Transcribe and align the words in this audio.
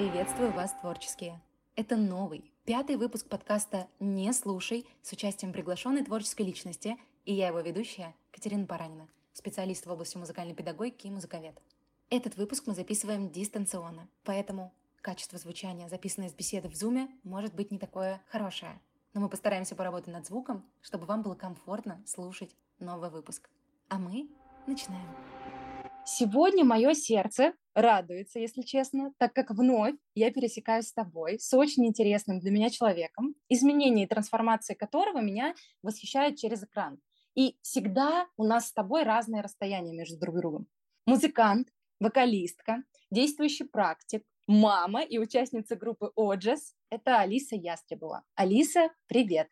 Приветствую 0.00 0.50
вас, 0.52 0.72
творческие! 0.80 1.42
Это 1.76 1.94
новый, 1.94 2.50
пятый 2.64 2.96
выпуск 2.96 3.28
подкаста 3.28 3.86
«Не 3.98 4.32
слушай» 4.32 4.86
с 5.02 5.12
участием 5.12 5.52
приглашенной 5.52 6.02
творческой 6.02 6.46
личности, 6.46 6.96
и 7.26 7.34
я 7.34 7.48
его 7.48 7.60
ведущая 7.60 8.14
Катерина 8.30 8.64
Паранина, 8.64 9.08
специалист 9.34 9.84
в 9.84 9.90
области 9.90 10.16
музыкальной 10.16 10.54
педагогики 10.54 11.06
и 11.06 11.10
музыковед. 11.10 11.60
Этот 12.08 12.38
выпуск 12.38 12.66
мы 12.66 12.74
записываем 12.74 13.28
дистанционно, 13.28 14.08
поэтому 14.24 14.72
качество 15.02 15.38
звучания, 15.38 15.86
записанное 15.90 16.30
из 16.30 16.34
беседы 16.34 16.70
в 16.70 16.72
Zoom, 16.72 17.10
может 17.22 17.54
быть 17.54 17.70
не 17.70 17.78
такое 17.78 18.22
хорошее. 18.30 18.80
Но 19.12 19.20
мы 19.20 19.28
постараемся 19.28 19.76
поработать 19.76 20.14
над 20.14 20.26
звуком, 20.26 20.64
чтобы 20.80 21.04
вам 21.04 21.20
было 21.20 21.34
комфортно 21.34 22.02
слушать 22.06 22.56
новый 22.78 23.10
выпуск. 23.10 23.50
А 23.90 23.98
мы 23.98 24.30
начинаем. 24.66 25.59
Сегодня 26.04 26.64
мое 26.64 26.94
сердце 26.94 27.52
радуется, 27.74 28.40
если 28.40 28.62
честно, 28.62 29.12
так 29.18 29.32
как 29.32 29.50
вновь 29.50 29.94
я 30.14 30.32
пересекаюсь 30.32 30.88
с 30.88 30.92
тобой, 30.92 31.38
с 31.38 31.52
очень 31.54 31.86
интересным 31.86 32.40
для 32.40 32.50
меня 32.50 32.70
человеком, 32.70 33.34
изменение 33.48 34.06
и 34.06 34.08
трансформация 34.08 34.74
которого 34.74 35.20
меня 35.20 35.54
восхищают 35.82 36.36
через 36.36 36.64
экран. 36.64 37.00
И 37.34 37.56
всегда 37.62 38.26
у 38.36 38.44
нас 38.44 38.68
с 38.68 38.72
тобой 38.72 39.04
разные 39.04 39.42
расстояния 39.42 39.92
между 39.92 40.18
друг 40.18 40.36
другом. 40.36 40.66
Музыкант, 41.06 41.68
вокалистка, 42.00 42.82
действующий 43.10 43.64
практик, 43.64 44.24
мама 44.46 45.02
и 45.02 45.18
участница 45.18 45.76
группы 45.76 46.10
Оджес– 46.16 46.74
это 46.90 47.20
Алиса 47.20 47.54
Ястребова. 47.54 48.24
Алиса, 48.34 48.90
привет! 49.06 49.48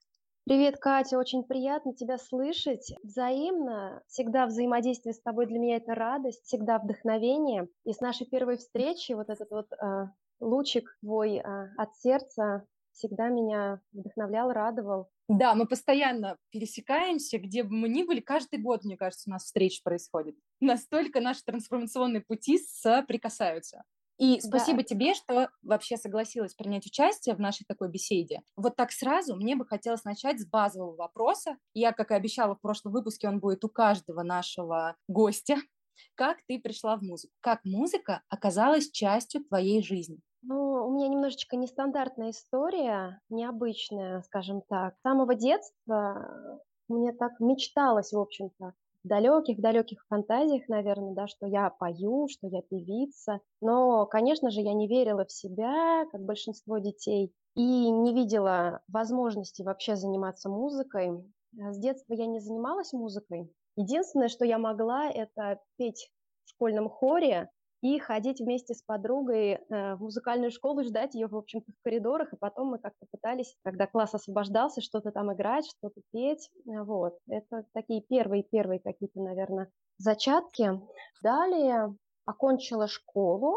Привет, 0.49 0.79
Катя, 0.79 1.19
очень 1.19 1.45
приятно 1.45 1.93
тебя 1.93 2.17
слышать. 2.17 2.95
Взаимно, 3.03 4.03
всегда 4.07 4.47
взаимодействие 4.47 5.13
с 5.13 5.21
тобой 5.21 5.45
для 5.45 5.59
меня 5.59 5.77
это 5.77 5.95
радость, 5.95 6.43
всегда 6.45 6.79
вдохновение. 6.79 7.69
И 7.85 7.93
с 7.93 8.01
нашей 8.01 8.27
первой 8.27 8.57
встречи 8.57 9.13
вот 9.13 9.29
этот 9.29 9.51
вот 9.51 9.71
э, 9.75 10.07
лучик 10.41 10.97
твой 11.03 11.37
э, 11.37 11.43
от 11.77 11.95
сердца 11.97 12.65
всегда 12.95 13.29
меня 13.29 13.83
вдохновлял, 13.93 14.51
радовал. 14.51 15.11
Да, 15.29 15.55
мы 15.55 15.67
постоянно 15.67 16.39
пересекаемся, 16.49 17.39
где 17.39 17.63
бы 17.63 17.75
мы 17.75 17.91
ни 17.91 18.03
были. 18.05 18.21
Каждый 18.21 18.59
год, 18.59 18.85
мне 18.85 18.97
кажется, 18.97 19.29
у 19.29 19.33
нас 19.33 19.45
встреча 19.45 19.83
происходит. 19.85 20.35
Настолько 20.61 21.21
наши 21.21 21.45
трансформационные 21.45 22.23
пути 22.23 22.57
соприкасаются. 22.57 23.83
И 24.19 24.41
спасибо 24.41 24.79
да. 24.79 24.85
тебе, 24.85 25.15
что 25.15 25.49
вообще 25.63 25.97
согласилась 25.97 26.55
принять 26.55 26.87
участие 26.87 27.35
в 27.37 27.41
нашей 27.41 27.65
такой 27.67 27.89
беседе. 27.89 28.43
Вот 28.57 28.75
так 28.77 28.91
сразу 28.91 29.37
мне 29.37 29.55
бы 29.55 29.65
хотелось 29.65 30.05
начать 30.05 30.41
с 30.41 30.47
базового 30.47 30.97
вопроса. 30.97 31.57
Я, 31.73 31.93
как 31.93 32.11
и 32.11 32.15
обещала 32.15 32.57
в 32.57 32.61
прошлом 32.61 32.93
выпуске, 32.93 33.29
он 33.29 33.39
будет 33.39 33.65
у 33.65 33.69
каждого 33.69 34.23
нашего 34.23 34.97
гостя. 35.09 35.57
Как 36.15 36.39
ты 36.47 36.61
пришла 36.61 36.97
в 36.97 37.03
музыку? 37.03 37.33
Как 37.41 37.65
музыка 37.65 38.23
оказалась 38.29 38.91
частью 38.91 39.45
твоей 39.45 39.83
жизни? 39.83 40.21
Ну, 40.43 40.87
у 40.87 40.93
меня 40.93 41.09
немножечко 41.09 41.57
нестандартная 41.57 42.31
история, 42.31 43.21
необычная, 43.29 44.23
скажем 44.23 44.63
так. 44.69 44.95
С 44.97 45.03
самого 45.03 45.35
детства 45.35 46.61
мне 46.89 47.13
так 47.13 47.41
мечталось, 47.41 48.13
в 48.13 48.19
общем-то, 48.19 48.75
далеких-далеких 49.09 50.05
фантазиях, 50.09 50.69
наверное, 50.69 51.15
да, 51.15 51.27
что 51.27 51.47
я 51.47 51.71
пою, 51.71 52.29
что 52.29 52.47
я 52.47 52.63
певица. 52.63 53.41
Но, 53.61 54.07
конечно 54.07 54.51
же, 54.51 54.61
я 54.61 54.75
не 54.75 54.87
верила 54.87 55.25
в 55.25 55.33
себя, 55.33 56.05
как 56.13 56.23
большинство 56.23 56.79
детей, 56.79 57.33
и 57.57 57.91
не 57.91 58.15
видела 58.15 58.83
возможности 58.89 59.63
вообще 59.63 59.97
заниматься 59.97 60.49
музыкой. 60.49 61.11
С 61.53 61.79
детства 61.79 62.15
я 62.15 62.27
не 62.27 62.39
занималась 62.39 62.93
музыкой. 62.93 63.53
Единственное, 63.77 64.29
что 64.29 64.45
я 64.45 64.59
могла, 64.59 65.11
это 65.11 65.61
петь 65.77 66.13
в 66.45 66.51
школьном 66.51 66.89
хоре, 66.89 67.51
и 67.81 67.99
ходить 67.99 68.41
вместе 68.41 68.75
с 68.75 68.83
подругой 68.83 69.53
э, 69.53 69.95
в 69.95 70.01
музыкальную 70.01 70.51
школу, 70.51 70.83
ждать 70.83 71.15
ее, 71.15 71.29
в 71.29 71.37
общем-то, 71.37 71.71
в 71.71 71.83
коридорах, 71.85 72.33
и 72.33 72.37
потом 72.37 72.69
мы 72.69 72.79
как-то 72.79 73.07
пытались, 73.11 73.57
когда 73.63 73.87
класс 73.87 74.15
освобождался, 74.15 74.81
что-то 74.81 75.13
там 75.13 75.33
играть, 75.33 75.67
что-то 75.67 76.01
петь, 76.13 76.51
э, 76.67 76.83
вот. 76.83 77.17
Это 77.29 77.65
такие 77.75 78.03
первые-первые 78.03 78.81
какие-то, 78.81 79.21
наверное, 79.21 79.71
зачатки. 79.99 80.81
Далее 81.23 81.95
окончила 82.25 82.89
школу 82.89 83.55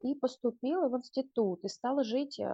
и 0.00 0.14
поступила 0.14 0.88
в 0.88 0.96
институт, 0.96 1.62
и 1.64 1.68
стала 1.68 2.04
жить 2.04 2.40
э, 2.40 2.44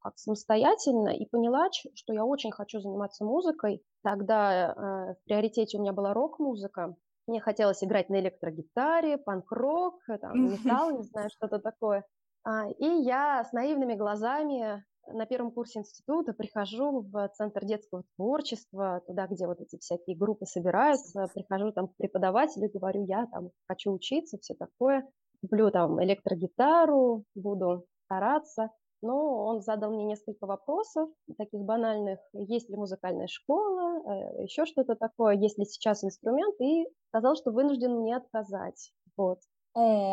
как 0.00 0.16
самостоятельно, 0.16 1.10
и 1.10 1.26
поняла, 1.26 1.68
что 1.72 2.14
я 2.14 2.24
очень 2.24 2.52
хочу 2.52 2.80
заниматься 2.80 3.24
музыкой. 3.24 3.82
Тогда 4.02 4.74
в 5.20 5.24
приоритете 5.26 5.76
у 5.76 5.82
меня 5.82 5.92
была 5.92 6.14
рок-музыка, 6.14 6.96
мне 7.28 7.40
хотелось 7.40 7.82
играть 7.84 8.08
на 8.08 8.20
электрогитаре, 8.20 9.18
панк-рок, 9.18 10.00
э, 10.08 10.18
там, 10.18 10.52
металл, 10.52 10.90
не 10.98 11.02
знаю, 11.04 11.30
что-то 11.30 11.58
такое. 11.58 12.04
А, 12.44 12.68
и 12.70 12.86
я 13.02 13.44
с 13.44 13.52
наивными 13.52 13.94
глазами 13.94 14.84
на 15.12 15.26
первом 15.26 15.52
курсе 15.52 15.80
института 15.80 16.32
прихожу 16.32 17.00
в 17.00 17.28
Центр 17.34 17.64
детского 17.64 18.04
творчества, 18.16 19.02
туда, 19.06 19.26
где 19.26 19.46
вот 19.46 19.60
эти 19.60 19.78
всякие 19.78 20.16
группы 20.16 20.46
собираются, 20.46 21.28
прихожу 21.34 21.72
там 21.72 21.88
к 21.88 21.96
преподавателю, 21.96 22.70
говорю, 22.72 23.04
я 23.04 23.26
там 23.26 23.50
хочу 23.66 23.92
учиться, 23.92 24.38
все 24.38 24.54
такое, 24.54 25.08
куплю 25.40 25.70
там 25.70 26.02
электрогитару, 26.02 27.24
буду 27.34 27.84
стараться 28.04 28.70
но 29.02 29.44
он 29.44 29.60
задал 29.60 29.92
мне 29.92 30.04
несколько 30.04 30.46
вопросов, 30.46 31.10
таких 31.36 31.60
банальных, 31.60 32.18
есть 32.32 32.68
ли 32.68 32.76
музыкальная 32.76 33.26
школа, 33.28 34.02
э, 34.06 34.42
еще 34.44 34.66
что-то 34.66 34.94
такое, 34.94 35.34
есть 35.34 35.58
ли 35.58 35.64
сейчас 35.64 36.04
инструмент, 36.04 36.60
и 36.60 36.86
сказал, 37.08 37.36
что 37.36 37.50
вынужден 37.52 37.92
мне 38.00 38.16
отказать. 38.16 38.92
Вот. 39.16 39.38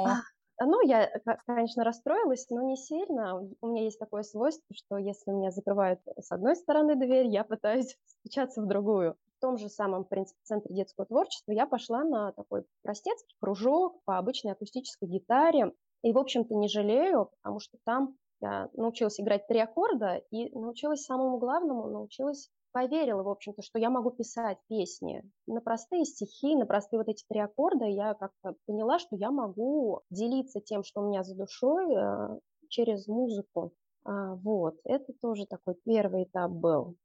А, 0.03 0.66
ну, 0.66 0.81
я, 0.88 1.12
конечно, 1.46 1.84
расстроилась, 1.84 2.47
но 2.50 2.62
не 2.62 2.78
сильно. 2.78 3.41
У 3.62 3.68
меня 3.68 3.84
есть 3.84 4.00
такое 4.00 4.23
свойство, 4.23 4.73
что 4.73 4.97
если 4.97 5.31
меня 5.31 5.52
закрывают 5.52 6.00
с 6.17 6.31
одной 6.31 6.56
стороны 6.56 6.96
дверь, 6.96 7.28
я 7.28 7.44
пытаюсь 7.44 7.97
стучаться 8.06 8.62
в 8.62 8.67
другую. 8.67 9.17
В 9.38 9.41
том 9.41 9.57
же 9.57 9.67
самом, 9.69 10.06
в 10.06 10.09
принципе, 10.09 10.40
центре 10.44 10.73
детского 10.75 11.06
творчества 11.06 11.52
я 11.52 11.67
пошла 11.67 12.03
на 12.03 12.31
такой 12.31 12.66
простецкий 12.84 13.35
кружок 13.41 14.02
по 14.06 14.17
обычной 14.17 14.53
акустической 14.53 15.09
гитаре. 15.09 15.73
И, 16.03 16.13
в 16.13 16.17
общем-то, 16.17 16.56
не 16.56 16.69
жалею, 16.69 17.31
потому 17.41 17.59
что 17.59 17.78
там 17.84 18.16
я 18.45 18.69
научилась 18.73 19.19
играть 19.19 19.47
три 19.47 19.59
аккорда 19.59 20.22
и 20.31 20.50
научилась 20.56 21.03
самому 21.03 21.38
главному, 21.38 21.89
научилась 21.89 22.50
поверила, 22.72 23.23
в 23.23 23.29
общем-то, 23.29 23.61
что 23.61 23.79
я 23.79 23.89
могу 23.89 24.11
писать 24.11 24.57
песни 24.67 25.23
на 25.47 25.61
простые 25.61 26.03
стихи, 26.03 26.55
на 26.55 26.66
простые 26.66 27.00
вот 27.00 27.07
эти 27.07 27.23
три 27.29 27.39
аккорда. 27.39 27.85
Я 27.85 28.13
как-то 28.16 28.55
поняла, 28.67 29.00
что 29.00 29.16
я 29.16 29.31
могу 29.31 30.01
делиться 30.09 30.59
тем, 30.59 30.84
что 30.84 31.01
у 31.01 31.07
меня 31.07 31.23
за 31.23 31.35
душой, 31.35 31.85
э, 31.95 32.39
через 32.67 33.07
музыку. 33.07 33.72
А, 34.03 34.35
вот, 34.35 34.75
это 34.84 35.13
тоже 35.22 35.45
такой 35.45 35.75
первый 35.85 36.25
этап 36.25 36.51
был. 36.51 36.95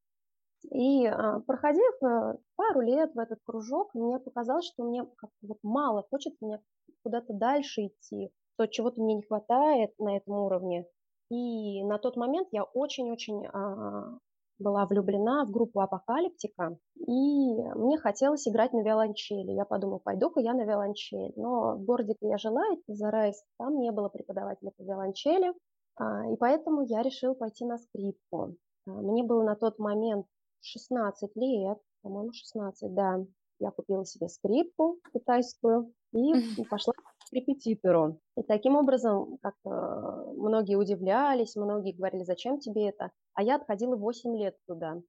И 0.73 1.07
а, 1.07 1.39
проходив 1.47 2.03
э, 2.03 2.37
пару 2.57 2.81
лет 2.81 3.15
в 3.15 3.19
этот 3.21 3.39
кружок, 3.45 3.95
мне 3.95 4.19
показалось, 4.19 4.67
что 4.67 4.83
мне 4.83 5.05
как-то 5.17 5.47
вот 5.47 5.59
мало, 5.63 6.05
хочется 6.11 6.45
мне 6.45 6.61
куда-то 7.05 7.33
дальше 7.33 7.87
идти, 7.87 8.33
что 8.55 8.67
чего-то 8.67 9.01
мне 9.01 9.15
не 9.15 9.23
хватает 9.23 9.97
на 10.01 10.17
этом 10.17 10.35
уровне. 10.35 10.85
И 11.31 11.85
на 11.85 11.99
тот 11.99 12.17
момент 12.17 12.49
я 12.51 12.65
очень-очень 12.65 13.47
а, 13.47 14.19
была 14.59 14.85
влюблена 14.87 15.45
в 15.45 15.51
группу 15.51 15.81
Апокалиптика, 15.81 16.77
и 16.97 17.55
мне 17.75 17.99
хотелось 17.99 18.47
играть 18.47 18.73
на 18.73 18.83
виолончели. 18.83 19.53
Я 19.53 19.65
подумала, 19.65 19.99
пойду-ка 19.99 20.41
я 20.41 20.55
на 20.55 20.65
виолончель. 20.65 21.33
Но 21.37 21.77
в 21.77 21.85
городе, 21.85 22.15
где 22.21 22.31
я 22.31 22.39
жила, 22.39 22.63
это 22.73 22.95
Зарайск, 22.95 23.45
там 23.59 23.79
не 23.79 23.91
было 23.91 24.09
преподавателя 24.09 24.73
по 24.77 24.83
виолончели, 24.83 25.53
а, 25.97 26.31
и 26.31 26.37
поэтому 26.37 26.83
я 26.83 27.03
решила 27.03 27.35
пойти 27.35 27.65
на 27.65 27.79
скрипку. 27.79 28.57
А, 28.87 28.91
мне 28.91 29.23
было 29.23 29.43
на 29.43 29.57
тот 29.57 29.79
момент 29.79 30.27
16 30.63 31.31
лет, 31.37 31.79
по-моему, 32.03 32.33
16, 32.33 32.95
да. 32.95 33.25
Я 33.59 33.71
купила 33.71 34.05
себе 34.07 34.29
скрипку 34.29 34.99
китайскую 35.13 35.93
и 36.13 36.65
пошла 36.71 36.95
к 37.31 37.33
репетитору. 37.33 38.21
И 38.37 38.43
таким 38.43 38.77
образом 38.77 39.39
как-то 39.43 40.33
многие 40.37 40.77
удивлялись, 40.77 41.57
многие 41.57 41.93
говорили, 41.93 42.25
зачем 42.25 42.59
тебе 42.59 42.89
это? 42.89 43.11
А 43.35 43.43
я 43.43 43.57
отходила 43.57 43.97
8 43.97 44.37
лет 44.37 44.57
туда. 44.67 45.01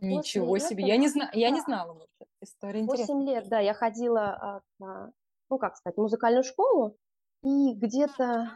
Ничего 0.00 0.58
себе, 0.58 0.84
этого, 0.84 0.88
я 0.88 0.96
не, 0.98 1.08
зна... 1.08 1.30
я 1.32 1.50
не 1.50 1.60
знала 1.60 1.94
вообще. 1.94 2.26
История 2.42 2.82
8 2.82 2.92
интересная. 2.92 3.26
лет, 3.26 3.48
да, 3.48 3.60
я 3.60 3.72
ходила, 3.72 4.62
а, 4.78 5.10
ну 5.48 5.58
как 5.58 5.76
сказать, 5.76 5.96
музыкальную 5.96 6.44
школу, 6.44 6.96
и 7.42 7.72
где-то 7.74 8.50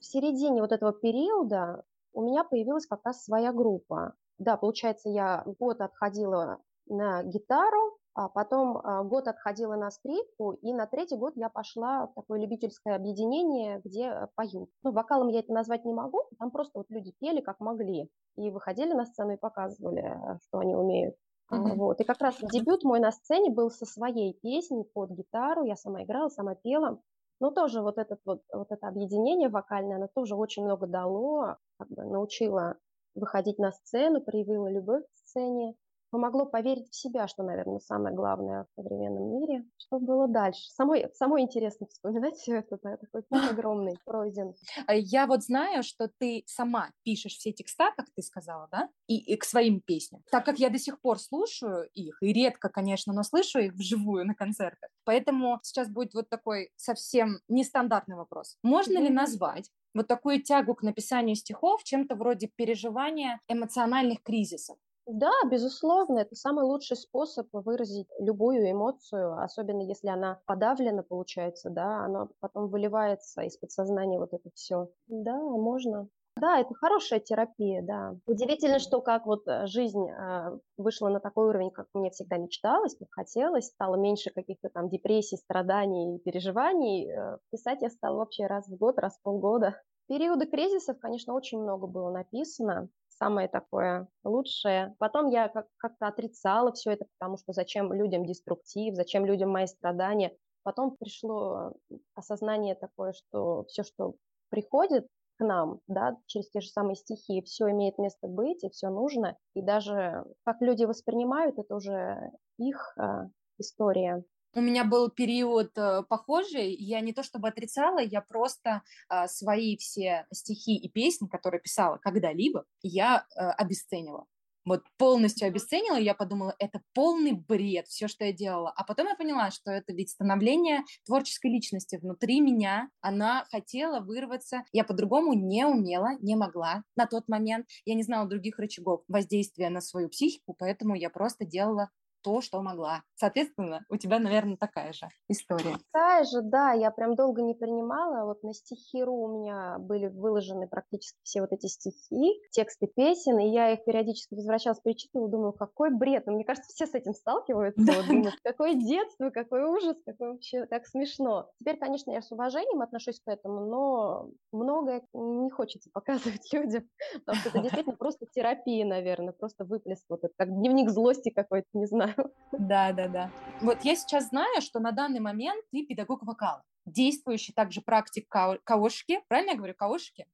в 0.00 0.04
середине 0.04 0.62
вот 0.62 0.72
этого 0.72 0.92
периода 0.92 1.84
у 2.12 2.22
меня 2.22 2.44
появилась 2.44 2.86
как 2.86 3.00
раз 3.04 3.24
своя 3.24 3.52
группа. 3.52 4.14
Да, 4.38 4.56
получается, 4.56 5.10
я 5.10 5.44
год 5.58 5.82
отходила 5.82 6.60
на 6.86 7.22
гитару, 7.24 7.98
потом 8.28 8.78
а, 8.78 9.02
год 9.04 9.28
отходила 9.28 9.76
на 9.76 9.90
скрипку, 9.90 10.52
и 10.52 10.72
на 10.72 10.86
третий 10.86 11.16
год 11.16 11.34
я 11.36 11.48
пошла 11.48 12.06
в 12.06 12.14
такое 12.14 12.40
любительское 12.40 12.96
объединение, 12.96 13.80
где 13.84 14.06
э, 14.06 14.26
поют. 14.34 14.68
Ну, 14.82 14.92
вокалом 14.92 15.28
я 15.28 15.40
это 15.40 15.52
назвать 15.52 15.84
не 15.84 15.94
могу, 15.94 16.22
там 16.38 16.50
просто 16.50 16.78
вот 16.78 16.86
люди 16.90 17.12
пели 17.20 17.40
как 17.40 17.60
могли, 17.60 18.10
и 18.36 18.50
выходили 18.50 18.92
на 18.92 19.06
сцену 19.06 19.34
и 19.34 19.36
показывали, 19.36 20.02
э, 20.02 20.38
что 20.42 20.58
они 20.58 20.74
умеют. 20.74 21.14
Uh-huh. 21.52 21.74
Вот. 21.74 22.00
И 22.00 22.04
как 22.04 22.20
раз 22.20 22.36
дебют 22.52 22.84
мой 22.84 23.00
на 23.00 23.10
сцене 23.12 23.50
был 23.50 23.70
со 23.70 23.84
своей 23.84 24.38
песней 24.40 24.84
под 24.84 25.10
гитару, 25.10 25.64
я 25.64 25.76
сама 25.76 26.04
играла, 26.04 26.28
сама 26.28 26.54
пела. 26.54 27.00
Но 27.40 27.50
тоже 27.50 27.80
вот, 27.80 27.96
этот 27.96 28.20
вот, 28.24 28.42
вот 28.52 28.70
это 28.70 28.86
объединение 28.86 29.48
вокальное, 29.48 29.96
оно 29.96 30.08
тоже 30.14 30.34
очень 30.34 30.64
много 30.64 30.86
дало, 30.86 31.56
как 31.78 31.88
бы 31.88 32.04
научило 32.04 32.76
выходить 33.14 33.58
на 33.58 33.72
сцену, 33.72 34.20
проявила 34.20 34.70
любовь 34.70 35.04
к 35.04 35.16
сцене, 35.16 35.74
помогло 36.10 36.46
поверить 36.46 36.90
в 36.90 36.94
себя, 36.94 37.28
что, 37.28 37.42
наверное, 37.42 37.78
самое 37.78 38.14
главное 38.14 38.64
в 38.64 38.74
современном 38.74 39.40
мире. 39.40 39.64
Что 39.76 39.98
было 39.98 40.28
дальше? 40.28 40.68
Самой, 40.70 41.08
самой 41.14 41.42
интересно 41.42 41.86
вспоминать 41.86 42.36
все 42.36 42.56
это, 42.56 42.78
да, 42.82 42.96
такой 42.96 43.22
путь 43.22 43.40
огромный 43.50 43.96
пройден. 44.04 44.54
А 44.86 44.94
я 44.94 45.26
вот 45.26 45.42
знаю, 45.42 45.82
что 45.82 46.10
ты 46.18 46.44
сама 46.46 46.90
пишешь 47.02 47.36
все 47.36 47.52
текста, 47.52 47.92
как 47.96 48.06
ты 48.14 48.22
сказала, 48.22 48.68
да, 48.70 48.88
и, 49.06 49.16
и 49.16 49.36
к 49.36 49.44
своим 49.44 49.80
песням. 49.80 50.22
Так 50.30 50.44
как 50.44 50.58
я 50.58 50.70
до 50.70 50.78
сих 50.78 51.00
пор 51.00 51.18
слушаю 51.18 51.88
их, 51.94 52.22
и 52.22 52.32
редко, 52.32 52.68
конечно, 52.68 53.12
но 53.12 53.22
слышу 53.22 53.58
их 53.58 53.74
вживую 53.74 54.26
на 54.26 54.34
концертах, 54.34 54.90
поэтому 55.04 55.58
сейчас 55.62 55.88
будет 55.88 56.14
вот 56.14 56.28
такой 56.28 56.70
совсем 56.76 57.38
нестандартный 57.48 58.16
вопрос. 58.16 58.56
Можно 58.62 58.98
mm-hmm. 58.98 59.02
ли 59.02 59.10
назвать 59.10 59.70
вот 59.94 60.06
такую 60.06 60.42
тягу 60.42 60.74
к 60.74 60.82
написанию 60.82 61.36
стихов 61.36 61.82
чем-то 61.84 62.14
вроде 62.14 62.48
переживания 62.54 63.40
эмоциональных 63.48 64.22
кризисов? 64.22 64.78
Да, 65.06 65.32
безусловно, 65.50 66.20
это 66.20 66.36
самый 66.36 66.64
лучший 66.64 66.96
способ 66.96 67.48
выразить 67.52 68.06
любую 68.18 68.70
эмоцию, 68.70 69.42
особенно 69.42 69.82
если 69.82 70.08
она 70.08 70.40
подавлена, 70.46 71.02
получается, 71.02 71.68
да, 71.70 72.04
она 72.04 72.28
потом 72.38 72.68
выливается 72.68 73.42
из 73.42 73.56
подсознания 73.56 74.18
вот 74.18 74.32
это 74.32 74.50
все. 74.54 74.90
Да, 75.08 75.36
можно. 75.36 76.08
Да, 76.36 76.60
это 76.60 76.74
хорошая 76.74 77.18
терапия, 77.20 77.82
да. 77.82 78.14
Удивительно, 78.26 78.78
что 78.78 79.00
как 79.00 79.26
вот 79.26 79.46
э, 79.48 79.66
жизнь 79.66 80.08
э, 80.08 80.58
вышла 80.78 81.08
на 81.08 81.18
такой 81.20 81.48
уровень, 81.48 81.70
как 81.70 81.88
мне 81.92 82.10
всегда 82.10 82.38
мечталось, 82.38 82.96
как 82.96 83.08
хотелось, 83.10 83.66
стало 83.66 83.96
меньше 83.96 84.30
каких-то 84.30 84.68
там 84.70 84.88
депрессий, 84.88 85.36
страданий 85.36 86.18
переживаний. 86.20 87.10
Э, 87.10 87.38
писать 87.50 87.82
я 87.82 87.90
стала 87.90 88.18
вообще 88.18 88.46
раз 88.46 88.68
в 88.68 88.76
год, 88.76 88.98
раз 88.98 89.18
в 89.18 89.22
полгода. 89.22 89.82
Периоды 90.06 90.46
кризисов, 90.46 90.98
конечно, 91.00 91.34
очень 91.34 91.60
много 91.60 91.86
было 91.86 92.10
написано 92.10 92.88
самое 93.20 93.48
такое 93.48 94.08
лучшее. 94.24 94.94
Потом 94.98 95.28
я 95.28 95.48
как- 95.48 95.68
как-то 95.76 96.08
отрицала 96.08 96.72
все 96.72 96.92
это, 96.92 97.04
потому 97.18 97.36
что 97.36 97.52
зачем 97.52 97.92
людям 97.92 98.24
деструктив, 98.24 98.94
зачем 98.94 99.26
людям 99.26 99.50
мои 99.50 99.66
страдания. 99.66 100.36
Потом 100.62 100.96
пришло 100.96 101.72
осознание 102.14 102.74
такое, 102.74 103.12
что 103.12 103.64
все, 103.64 103.82
что 103.82 104.14
приходит 104.48 105.06
к 105.36 105.44
нам, 105.44 105.80
да, 105.86 106.16
через 106.26 106.50
те 106.50 106.60
же 106.60 106.68
самые 106.68 106.96
стихи, 106.96 107.42
все 107.42 107.70
имеет 107.70 107.98
место 107.98 108.26
быть, 108.26 108.62
и 108.64 108.70
все 108.70 108.90
нужно. 108.90 109.36
И 109.54 109.62
даже 109.62 110.24
как 110.44 110.60
люди 110.60 110.84
воспринимают, 110.84 111.58
это 111.58 111.76
уже 111.76 112.32
их 112.58 112.94
э, 112.98 113.28
история. 113.58 114.22
У 114.52 114.60
меня 114.60 114.84
был 114.84 115.10
период 115.10 115.70
э, 115.78 116.02
похожий, 116.08 116.74
я 116.74 117.00
не 117.00 117.12
то 117.12 117.22
чтобы 117.22 117.48
отрицала, 117.48 118.00
я 118.00 118.20
просто 118.20 118.82
э, 119.08 119.28
свои 119.28 119.76
все 119.76 120.26
стихи 120.32 120.76
и 120.76 120.88
песни, 120.88 121.28
которые 121.28 121.60
писала 121.60 121.98
когда-либо, 121.98 122.64
я 122.82 123.26
э, 123.36 123.40
обесценила. 123.40 124.26
Вот 124.66 124.82
полностью 124.98 125.48
обесценила, 125.48 125.96
я 125.96 126.14
подумала, 126.14 126.54
это 126.58 126.82
полный 126.92 127.32
бред, 127.32 127.86
все, 127.88 128.08
что 128.08 128.24
я 128.24 128.32
делала. 128.32 128.70
А 128.76 128.84
потом 128.84 129.06
я 129.06 129.14
поняла, 129.14 129.50
что 129.50 129.70
это 129.70 129.92
ведь 129.92 130.10
становление 130.10 130.82
творческой 131.06 131.50
личности 131.50 131.96
внутри 131.96 132.40
меня. 132.40 132.90
Она 133.00 133.46
хотела 133.50 134.00
вырваться. 134.00 134.64
Я 134.72 134.84
по-другому 134.84 135.32
не 135.32 135.64
умела, 135.64 136.18
не 136.20 136.36
могла 136.36 136.84
на 136.94 137.06
тот 137.06 137.26
момент. 137.28 137.66
Я 137.86 137.94
не 137.94 138.02
знала 138.02 138.28
других 138.28 138.58
рычагов 138.58 139.02
воздействия 139.08 139.70
на 139.70 139.80
свою 139.80 140.08
психику, 140.10 140.54
поэтому 140.58 140.94
я 140.94 141.08
просто 141.08 141.46
делала 141.46 141.90
то, 142.22 142.40
что 142.40 142.60
могла. 142.62 143.02
Соответственно, 143.14 143.84
у 143.88 143.96
тебя, 143.96 144.18
наверное, 144.18 144.56
такая 144.56 144.92
же 144.92 145.08
история. 145.28 145.76
Такая 145.92 146.24
же, 146.24 146.42
да, 146.42 146.72
я 146.72 146.90
прям 146.90 147.14
долго 147.14 147.42
не 147.42 147.54
принимала. 147.54 148.24
Вот 148.24 148.42
на 148.42 148.54
стихиру 148.54 149.14
у 149.14 149.40
меня 149.40 149.78
были 149.78 150.06
выложены 150.06 150.68
практически 150.68 151.18
все 151.22 151.40
вот 151.40 151.52
эти 151.52 151.66
стихи, 151.66 152.40
тексты 152.50 152.86
песен, 152.86 153.38
и 153.38 153.50
я 153.50 153.72
их 153.72 153.84
периодически 153.84 154.34
возвращалась, 154.34 154.80
перечитывала, 154.80 155.28
думаю, 155.28 155.52
какой 155.52 155.90
бред. 155.90 156.26
Но 156.26 156.32
мне 156.32 156.44
кажется, 156.44 156.72
все 156.72 156.86
с 156.86 156.94
этим 156.94 157.14
сталкиваются. 157.14 157.84
Да, 157.84 157.94
вот, 157.94 158.06
думают, 158.06 158.34
какое 158.42 158.74
детство, 158.74 159.30
какой 159.30 159.64
ужас, 159.64 159.96
какой 160.04 160.32
вообще, 160.32 160.66
как 160.66 160.86
смешно. 160.86 161.50
Теперь, 161.58 161.78
конечно, 161.78 162.10
я 162.10 162.22
с 162.22 162.30
уважением 162.30 162.82
отношусь 162.82 163.20
к 163.20 163.28
этому, 163.28 163.66
но 163.66 164.30
многое 164.52 165.02
не 165.12 165.50
хочется 165.50 165.90
показывать 165.92 166.48
людям, 166.52 166.88
потому 167.14 167.38
что 167.38 167.48
это 167.50 167.58
действительно 167.60 167.96
просто 167.96 168.26
терапия, 168.26 168.84
наверное, 168.84 169.32
просто 169.32 169.64
выплеск, 169.64 170.04
вот 170.08 170.24
это, 170.24 170.32
как 170.36 170.48
дневник 170.50 170.90
злости 170.90 171.30
какой-то, 171.30 171.68
не 171.72 171.86
знаю. 171.86 172.09
Да, 172.52 172.92
да, 172.92 173.08
да. 173.08 173.30
Вот 173.60 173.78
я 173.82 173.94
сейчас 173.94 174.28
знаю, 174.28 174.60
что 174.60 174.80
на 174.80 174.92
данный 174.92 175.20
момент 175.20 175.64
ты 175.70 175.86
педагог 175.86 176.22
вокала, 176.22 176.62
действующий 176.84 177.52
также 177.52 177.80
практик 177.80 178.28
каошки. 178.28 179.22
Правильно 179.28 179.52
я 179.52 179.56
говорю, 179.56 179.74
каошки? 179.74 180.26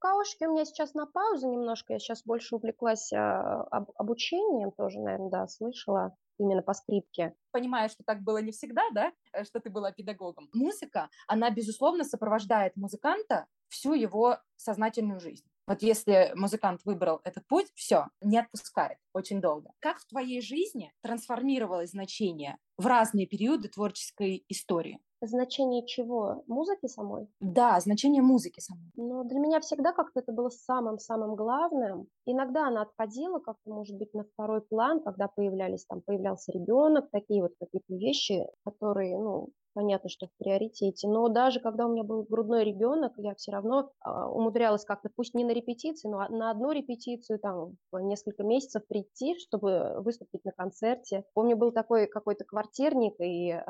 Каошки 0.00 0.44
у 0.44 0.52
меня 0.52 0.64
сейчас 0.64 0.94
на 0.94 1.06
паузу 1.06 1.50
немножко. 1.50 1.92
Я 1.92 1.98
сейчас 1.98 2.22
больше 2.22 2.54
увлеклась 2.54 3.12
а, 3.12 3.62
об, 3.70 3.90
обучением 3.96 4.70
тоже, 4.70 5.00
наверное, 5.00 5.30
да, 5.30 5.48
слышала 5.48 6.14
именно 6.38 6.62
по 6.62 6.72
скрипке. 6.72 7.34
Понимаю, 7.50 7.88
что 7.88 8.04
так 8.04 8.22
было 8.22 8.38
не 8.38 8.52
всегда, 8.52 8.82
да, 8.94 9.12
э, 9.32 9.44
что 9.44 9.58
ты 9.58 9.70
была 9.70 9.90
педагогом. 9.90 10.48
Музыка, 10.54 11.10
она, 11.26 11.50
безусловно, 11.50 12.04
сопровождает 12.04 12.76
музыканта 12.76 13.46
всю 13.68 13.94
его 13.94 14.38
сознательную 14.56 15.18
жизнь. 15.18 15.44
Вот 15.68 15.82
если 15.82 16.32
музыкант 16.34 16.80
выбрал 16.86 17.20
этот 17.24 17.46
путь, 17.46 17.66
все, 17.74 18.06
не 18.22 18.38
отпускает 18.38 18.96
очень 19.12 19.42
долго. 19.42 19.70
Как 19.80 19.98
в 19.98 20.06
твоей 20.06 20.40
жизни 20.40 20.90
трансформировалось 21.02 21.90
значение 21.90 22.56
в 22.78 22.86
разные 22.86 23.26
периоды 23.26 23.68
творческой 23.68 24.46
истории? 24.48 24.98
Значение 25.20 25.84
чего? 25.84 26.44
Музыки 26.46 26.86
самой? 26.86 27.28
Да, 27.40 27.78
значение 27.80 28.22
музыки 28.22 28.60
самой. 28.60 28.90
Но 28.96 29.24
для 29.24 29.40
меня 29.40 29.60
всегда 29.60 29.92
как-то 29.92 30.20
это 30.20 30.32
было 30.32 30.48
самым-самым 30.48 31.34
главным. 31.34 32.06
Иногда 32.24 32.68
она 32.68 32.82
отходила 32.82 33.38
как-то, 33.40 33.70
может 33.70 33.98
быть, 33.98 34.14
на 34.14 34.24
второй 34.24 34.62
план, 34.62 35.02
когда 35.02 35.28
появлялись, 35.28 35.84
там, 35.86 36.00
появлялся 36.00 36.50
ребенок, 36.52 37.10
такие 37.10 37.42
вот 37.42 37.52
какие-то 37.60 37.94
вещи, 37.94 38.46
которые, 38.64 39.18
ну, 39.18 39.48
понятно, 39.78 40.08
что 40.08 40.26
в 40.26 40.36
приоритете. 40.38 41.06
Но 41.06 41.28
даже 41.28 41.60
когда 41.60 41.86
у 41.86 41.92
меня 41.92 42.02
был 42.02 42.24
грудной 42.24 42.64
ребенок, 42.64 43.12
я 43.16 43.36
все 43.36 43.52
равно 43.52 43.92
э, 44.04 44.10
умудрялась 44.10 44.84
как-то, 44.84 45.08
пусть 45.14 45.34
не 45.34 45.44
на 45.44 45.52
репетиции, 45.52 46.08
но 46.08 46.26
на 46.30 46.50
одну 46.50 46.72
репетицию 46.72 47.38
там 47.38 47.76
несколько 47.92 48.42
месяцев 48.42 48.84
прийти, 48.88 49.38
чтобы 49.38 50.00
выступить 50.00 50.44
на 50.44 50.50
концерте. 50.50 51.22
Помню, 51.32 51.56
был 51.56 51.70
такой 51.70 52.08
какой-то 52.08 52.44
квартирник, 52.44 53.14
и 53.20 53.50
э, 53.50 53.62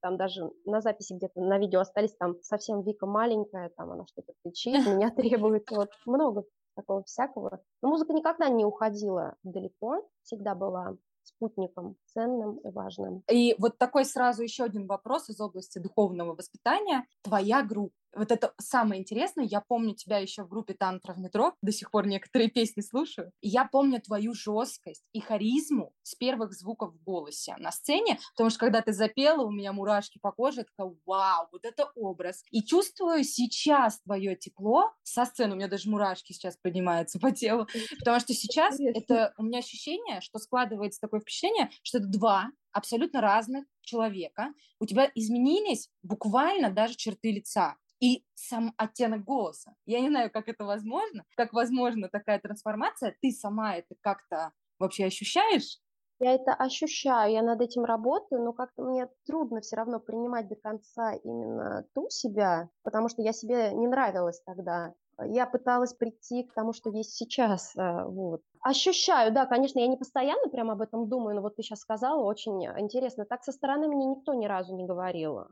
там 0.00 0.16
даже 0.16 0.50
на 0.64 0.80
записи 0.80 1.12
где-то 1.12 1.40
на 1.40 1.58
видео 1.58 1.78
остались 1.78 2.16
там 2.16 2.34
совсем 2.42 2.82
Вика 2.82 3.06
маленькая, 3.06 3.70
там 3.76 3.92
она 3.92 4.04
что-то 4.08 4.32
кричит, 4.44 4.84
меня 4.84 5.12
требует, 5.12 5.70
вот 5.70 5.90
много 6.06 6.42
такого 6.74 7.04
всякого. 7.04 7.60
Но 7.82 7.90
музыка 7.90 8.12
никогда 8.14 8.48
не 8.48 8.64
уходила 8.64 9.36
далеко, 9.44 10.08
всегда 10.24 10.56
была 10.56 10.96
спутником 11.24 11.96
ценным 12.06 12.56
и 12.58 12.70
важным. 12.70 13.22
И 13.30 13.54
вот 13.58 13.78
такой 13.78 14.04
сразу 14.04 14.42
еще 14.42 14.64
один 14.64 14.86
вопрос 14.86 15.28
из 15.28 15.40
области 15.40 15.78
духовного 15.78 16.34
воспитания. 16.34 17.06
Твоя 17.22 17.62
группа, 17.62 17.94
вот 18.14 18.30
это 18.30 18.52
самое 18.58 19.00
интересное, 19.00 19.44
я 19.44 19.60
помню 19.60 19.94
тебя 19.94 20.18
еще 20.18 20.44
в 20.44 20.48
группе 20.48 20.74
«Тантра 20.74 21.12
в 21.14 21.18
метро», 21.18 21.54
до 21.62 21.72
сих 21.72 21.90
пор 21.90 22.06
некоторые 22.06 22.50
песни 22.50 22.80
слушаю, 22.80 23.32
и 23.40 23.48
я 23.48 23.64
помню 23.64 24.00
твою 24.00 24.34
жесткость 24.34 25.04
и 25.12 25.20
харизму 25.20 25.92
с 26.02 26.14
первых 26.14 26.52
звуков 26.52 26.94
в 26.94 27.02
голосе 27.02 27.56
на 27.58 27.72
сцене, 27.72 28.18
потому 28.32 28.50
что 28.50 28.58
когда 28.58 28.82
ты 28.82 28.92
запела, 28.92 29.42
у 29.44 29.50
меня 29.50 29.72
мурашки 29.72 30.18
по 30.20 30.32
коже, 30.32 30.60
я 30.60 30.64
такая, 30.64 30.94
вау, 31.06 31.48
вот 31.52 31.64
это 31.64 31.90
образ. 31.94 32.44
И 32.50 32.62
чувствую 32.62 33.24
сейчас 33.24 34.00
твое 34.00 34.36
тепло 34.36 34.92
со 35.02 35.24
сцены, 35.24 35.54
у 35.54 35.56
меня 35.56 35.68
даже 35.68 35.88
мурашки 35.88 36.32
сейчас 36.32 36.56
поднимаются 36.56 37.18
по 37.18 37.32
телу, 37.32 37.66
потому 37.98 38.20
что 38.20 38.34
сейчас 38.34 38.78
это 38.80 39.34
у 39.38 39.42
меня 39.42 39.58
ощущение, 39.58 40.20
что 40.20 40.38
складывается 40.38 41.00
такое 41.00 41.20
впечатление, 41.20 41.70
что 41.82 41.98
это 41.98 42.06
два 42.06 42.50
абсолютно 42.72 43.20
разных 43.20 43.64
человека, 43.82 44.54
у 44.80 44.86
тебя 44.86 45.10
изменились 45.14 45.90
буквально 46.02 46.70
даже 46.70 46.96
черты 46.96 47.32
лица 47.32 47.76
и 48.02 48.24
сам 48.34 48.74
оттенок 48.76 49.24
голоса. 49.24 49.74
Я 49.86 50.00
не 50.00 50.08
знаю, 50.08 50.30
как 50.30 50.48
это 50.48 50.64
возможно, 50.64 51.24
как 51.36 51.52
возможна 51.52 52.08
такая 52.08 52.40
трансформация. 52.40 53.16
Ты 53.22 53.30
сама 53.30 53.76
это 53.76 53.94
как-то 54.00 54.50
вообще 54.80 55.06
ощущаешь? 55.06 55.78
Я 56.18 56.34
это 56.34 56.52
ощущаю, 56.52 57.32
я 57.32 57.42
над 57.42 57.60
этим 57.60 57.84
работаю, 57.84 58.42
но 58.42 58.52
как-то 58.52 58.82
мне 58.82 59.08
трудно 59.24 59.60
все 59.60 59.76
равно 59.76 60.00
принимать 60.00 60.48
до 60.48 60.56
конца 60.56 61.14
именно 61.14 61.84
ту 61.94 62.08
себя, 62.10 62.68
потому 62.82 63.08
что 63.08 63.22
я 63.22 63.32
себе 63.32 63.72
не 63.72 63.86
нравилась 63.86 64.40
тогда. 64.44 64.94
Я 65.24 65.46
пыталась 65.46 65.94
прийти 65.94 66.42
к 66.42 66.54
тому, 66.54 66.72
что 66.72 66.90
есть 66.90 67.12
сейчас. 67.12 67.76
Э, 67.76 68.04
вот. 68.04 68.42
Ощущаю, 68.62 69.32
да, 69.32 69.46
конечно, 69.46 69.78
я 69.78 69.86
не 69.86 69.96
постоянно 69.96 70.48
прям 70.48 70.70
об 70.70 70.80
этом 70.80 71.08
думаю, 71.08 71.36
но 71.36 71.42
вот 71.42 71.56
ты 71.56 71.62
сейчас 71.62 71.80
сказала, 71.80 72.24
очень 72.24 72.64
интересно. 72.64 73.24
Так 73.26 73.44
со 73.44 73.52
стороны 73.52 73.86
мне 73.88 74.06
никто 74.06 74.34
ни 74.34 74.46
разу 74.46 74.74
не 74.74 74.84
говорил. 74.86 75.44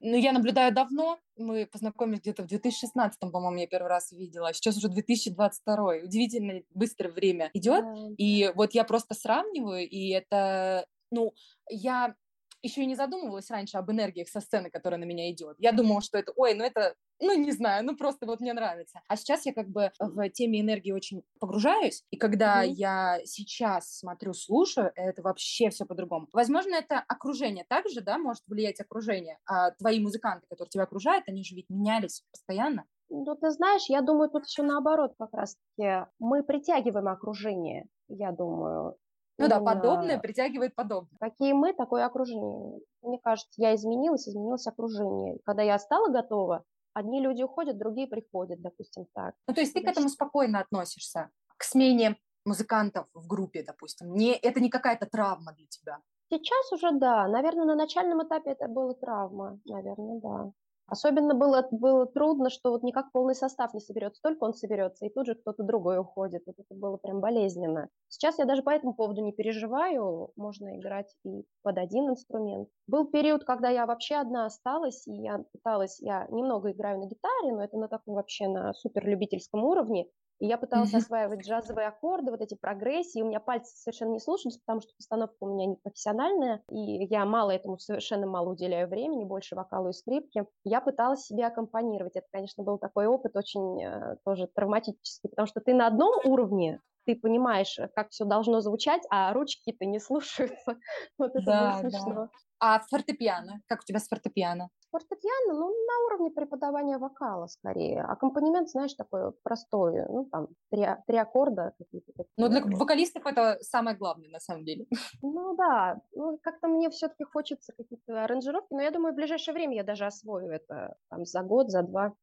Ну, 0.00 0.16
я 0.16 0.32
наблюдаю 0.32 0.72
давно. 0.72 1.18
Мы 1.36 1.66
познакомились 1.66 2.20
где-то 2.20 2.42
в 2.42 2.46
2016, 2.46 3.18
по-моему, 3.18 3.58
я 3.58 3.66
первый 3.66 3.88
раз 3.88 4.12
видела. 4.12 4.52
Сейчас 4.52 4.76
уже 4.76 4.88
2022. 4.88 5.96
Удивительно 6.04 6.62
быстрое 6.70 7.12
время 7.12 7.50
идет. 7.54 7.84
Да. 7.84 8.08
И 8.18 8.52
вот 8.54 8.72
я 8.74 8.84
просто 8.84 9.14
сравниваю, 9.14 9.88
и 9.88 10.10
это, 10.10 10.86
ну, 11.10 11.32
я 11.70 12.14
еще 12.62 12.82
и 12.82 12.86
не 12.86 12.96
задумывалась 12.96 13.50
раньше 13.50 13.78
об 13.78 13.90
энергиях 13.90 14.28
со 14.28 14.40
сцены, 14.40 14.70
которая 14.70 14.98
на 15.00 15.04
меня 15.04 15.30
идет. 15.30 15.56
Я 15.58 15.72
думала, 15.72 16.00
что 16.02 16.18
это, 16.18 16.32
ой, 16.36 16.54
ну 16.54 16.64
это, 16.64 16.94
ну 17.20 17.34
не 17.34 17.52
знаю, 17.52 17.84
ну 17.84 17.96
просто 17.96 18.26
вот 18.26 18.40
мне 18.40 18.52
нравится. 18.52 19.00
А 19.08 19.16
сейчас 19.16 19.46
я 19.46 19.52
как 19.52 19.68
бы 19.68 19.90
в 19.98 20.28
теме 20.30 20.60
энергии 20.60 20.92
очень 20.92 21.22
погружаюсь, 21.40 22.04
и 22.10 22.16
когда 22.16 22.64
mm-hmm. 22.64 22.70
я 22.70 23.18
сейчас 23.24 23.98
смотрю, 23.98 24.32
слушаю, 24.34 24.92
это 24.94 25.22
вообще 25.22 25.70
все 25.70 25.84
по-другому. 25.84 26.28
Возможно, 26.32 26.74
это 26.74 26.98
окружение 27.08 27.64
также, 27.68 28.00
да, 28.00 28.18
может 28.18 28.42
влиять 28.46 28.80
окружение. 28.80 29.38
А 29.46 29.70
твои 29.72 30.00
музыканты, 30.00 30.46
которые 30.48 30.70
тебя 30.70 30.84
окружают, 30.84 31.24
они 31.28 31.44
же 31.44 31.54
ведь 31.54 31.70
менялись 31.70 32.22
постоянно. 32.30 32.84
Ну, 33.08 33.36
ты 33.36 33.50
знаешь, 33.50 33.84
я 33.88 34.02
думаю, 34.02 34.30
тут 34.30 34.46
все 34.46 34.62
наоборот 34.62 35.14
как 35.18 35.32
раз-таки. 35.32 36.06
Мы 36.18 36.42
притягиваем 36.42 37.08
окружение, 37.08 37.86
я 38.08 38.32
думаю. 38.32 38.96
Ну 39.38 39.48
да, 39.48 39.60
подобное 39.60 40.18
притягивает 40.18 40.74
подобное. 40.74 41.16
Какие 41.20 41.52
мы, 41.52 41.74
такое 41.74 42.06
окружение. 42.06 42.80
Мне 43.02 43.18
кажется, 43.18 43.52
я 43.58 43.74
изменилась, 43.74 44.26
изменилось 44.26 44.66
окружение. 44.66 45.38
Когда 45.44 45.62
я 45.62 45.78
стала 45.78 46.08
готова, 46.08 46.64
одни 46.96 47.20
люди 47.20 47.42
уходят, 47.42 47.78
другие 47.78 48.06
приходят, 48.06 48.60
допустим, 48.62 49.06
так. 49.12 49.34
Ну, 49.46 49.54
то 49.54 49.60
есть 49.60 49.74
ты 49.74 49.82
к 49.82 49.88
этому 49.88 50.08
спокойно 50.08 50.60
относишься, 50.60 51.30
к 51.58 51.64
смене 51.64 52.16
музыкантов 52.46 53.06
в 53.12 53.26
группе, 53.26 53.62
допустим. 53.62 54.14
Не, 54.14 54.32
это 54.32 54.60
не 54.60 54.70
какая-то 54.70 55.06
травма 55.06 55.52
для 55.52 55.66
тебя. 55.66 55.98
Сейчас 56.30 56.72
уже 56.72 56.92
да. 56.92 57.28
Наверное, 57.28 57.66
на 57.66 57.74
начальном 57.74 58.22
этапе 58.26 58.50
это 58.50 58.66
была 58.68 58.94
травма, 58.94 59.60
наверное, 59.66 60.20
да. 60.20 60.52
Особенно 60.88 61.34
было, 61.34 61.66
было 61.72 62.06
трудно, 62.06 62.48
что 62.48 62.70
вот 62.70 62.84
никак 62.84 63.10
полный 63.10 63.34
состав 63.34 63.74
не 63.74 63.80
соберется, 63.80 64.22
только 64.22 64.44
он 64.44 64.54
соберется, 64.54 65.04
и 65.04 65.10
тут 65.10 65.26
же 65.26 65.34
кто-то 65.34 65.64
другой 65.64 65.98
уходит. 65.98 66.42
Вот 66.46 66.54
это 66.58 66.74
было 66.74 66.96
прям 66.96 67.20
болезненно. 67.20 67.88
Сейчас 68.08 68.38
я 68.38 68.44
даже 68.44 68.62
по 68.62 68.70
этому 68.70 68.94
поводу 68.94 69.20
не 69.20 69.32
переживаю, 69.32 70.30
можно 70.36 70.78
играть 70.78 71.12
и 71.24 71.44
под 71.62 71.78
один 71.78 72.10
инструмент. 72.10 72.68
Был 72.86 73.06
период, 73.06 73.44
когда 73.44 73.68
я 73.68 73.84
вообще 73.84 74.14
одна 74.14 74.46
осталась, 74.46 75.08
и 75.08 75.12
я 75.12 75.44
пыталась, 75.52 75.98
я 76.00 76.26
немного 76.30 76.70
играю 76.70 77.00
на 77.00 77.06
гитаре, 77.06 77.52
но 77.52 77.64
это 77.64 77.76
на 77.76 77.88
таком 77.88 78.14
вообще 78.14 78.46
на 78.46 78.72
суперлюбительском 78.72 79.64
уровне, 79.64 80.06
и 80.38 80.46
я 80.46 80.58
пыталась 80.58 80.92
mm-hmm. 80.92 80.98
осваивать 80.98 81.46
джазовые 81.46 81.88
аккорды, 81.88 82.30
вот 82.30 82.40
эти 82.40 82.54
прогрессии. 82.54 83.22
У 83.22 83.26
меня 83.26 83.40
пальцы 83.40 83.76
совершенно 83.76 84.12
не 84.12 84.20
слушались, 84.20 84.58
потому 84.58 84.80
что 84.80 84.92
постановка 84.96 85.36
у 85.40 85.54
меня 85.54 85.66
не 85.66 85.76
профессиональная, 85.76 86.62
и 86.70 87.04
я 87.06 87.24
мало 87.24 87.50
этому 87.52 87.78
совершенно 87.78 88.26
мало 88.26 88.50
уделяю 88.50 88.88
времени, 88.88 89.24
больше 89.24 89.54
вокалу 89.54 89.90
и 89.90 89.92
скрипке. 89.92 90.46
Я 90.64 90.80
пыталась 90.80 91.24
себе 91.24 91.46
аккомпанировать. 91.46 92.16
Это, 92.16 92.26
конечно, 92.30 92.62
был 92.64 92.78
такой 92.78 93.06
опыт 93.06 93.36
очень 93.36 93.82
э, 93.82 94.16
тоже 94.24 94.48
травматический, 94.54 95.30
потому 95.30 95.46
что 95.46 95.60
ты 95.60 95.74
на 95.74 95.86
одном 95.86 96.14
уровне, 96.24 96.80
ты 97.06 97.14
понимаешь, 97.14 97.78
как 97.94 98.10
все 98.10 98.24
должно 98.24 98.60
звучать, 98.60 99.02
а 99.10 99.32
ручки-то 99.32 99.84
не 99.84 100.00
слушаются. 100.00 100.76
Вот 101.18 101.30
это 101.34 101.46
да, 101.46 101.70
было 101.70 101.90
смешно. 101.90 102.14
Да. 102.14 102.28
А 102.58 102.80
фортепиано? 102.80 103.60
Как 103.66 103.80
у 103.80 103.84
тебя 103.84 103.98
с 103.98 104.08
фортепиано? 104.08 104.70
Фортепиано, 104.90 105.52
ну, 105.52 105.68
на 105.68 106.06
уровне 106.06 106.30
преподавания 106.30 106.98
вокала 106.98 107.46
скорее. 107.48 108.02
Аккомпанемент, 108.02 108.70
знаешь, 108.70 108.94
такой 108.94 109.32
простой, 109.42 110.06
ну, 110.08 110.24
там, 110.24 110.48
три, 110.70 110.86
три 111.06 111.18
аккорда 111.18 111.74
какие-то. 111.78 112.12
Такие. 112.12 112.32
Ну, 112.36 112.48
для 112.48 112.62
вокалистов 112.64 113.26
это 113.26 113.58
самое 113.60 113.96
главное, 113.96 114.30
на 114.30 114.40
самом 114.40 114.64
деле. 114.64 114.86
Ну, 115.22 115.54
да. 115.56 116.00
Ну, 116.12 116.38
как-то 116.42 116.68
мне 116.68 116.88
все-таки 116.90 117.24
хочется 117.24 117.72
какие-то 117.76 118.24
аранжировки, 118.24 118.72
но 118.72 118.82
я 118.82 118.90
думаю, 118.90 119.12
в 119.12 119.16
ближайшее 119.16 119.54
время 119.54 119.76
я 119.76 119.84
даже 119.84 120.06
освою 120.06 120.50
это 120.50 120.96
там 121.10 121.24
за 121.24 121.42
год, 121.42 121.70
за 121.70 121.82
два. 121.82 122.14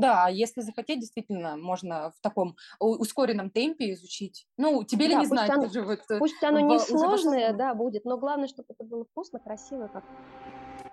Да, 0.00 0.28
если 0.28 0.60
захотеть, 0.60 1.00
действительно, 1.00 1.56
можно 1.56 2.10
в 2.10 2.20
таком 2.20 2.56
ускоренном 2.80 3.50
темпе 3.50 3.92
изучить. 3.92 4.48
Ну, 4.56 4.82
тебе 4.82 5.06
ли 5.06 5.14
да, 5.14 5.20
не 5.20 5.26
знать, 5.26 5.50
оно, 5.50 5.68
же 5.68 5.82
вот 5.82 6.00
Пусть 6.18 6.42
оно 6.42 6.60
в, 6.60 6.62
не 6.62 6.78
сложное, 6.80 7.52
да, 7.52 7.74
будет, 7.74 8.04
но 8.04 8.18
главное, 8.18 8.48
чтобы 8.48 8.66
это 8.70 8.82
было 8.82 9.04
вкусно, 9.04 9.38
красиво. 9.38 9.88
Как... 9.88 10.04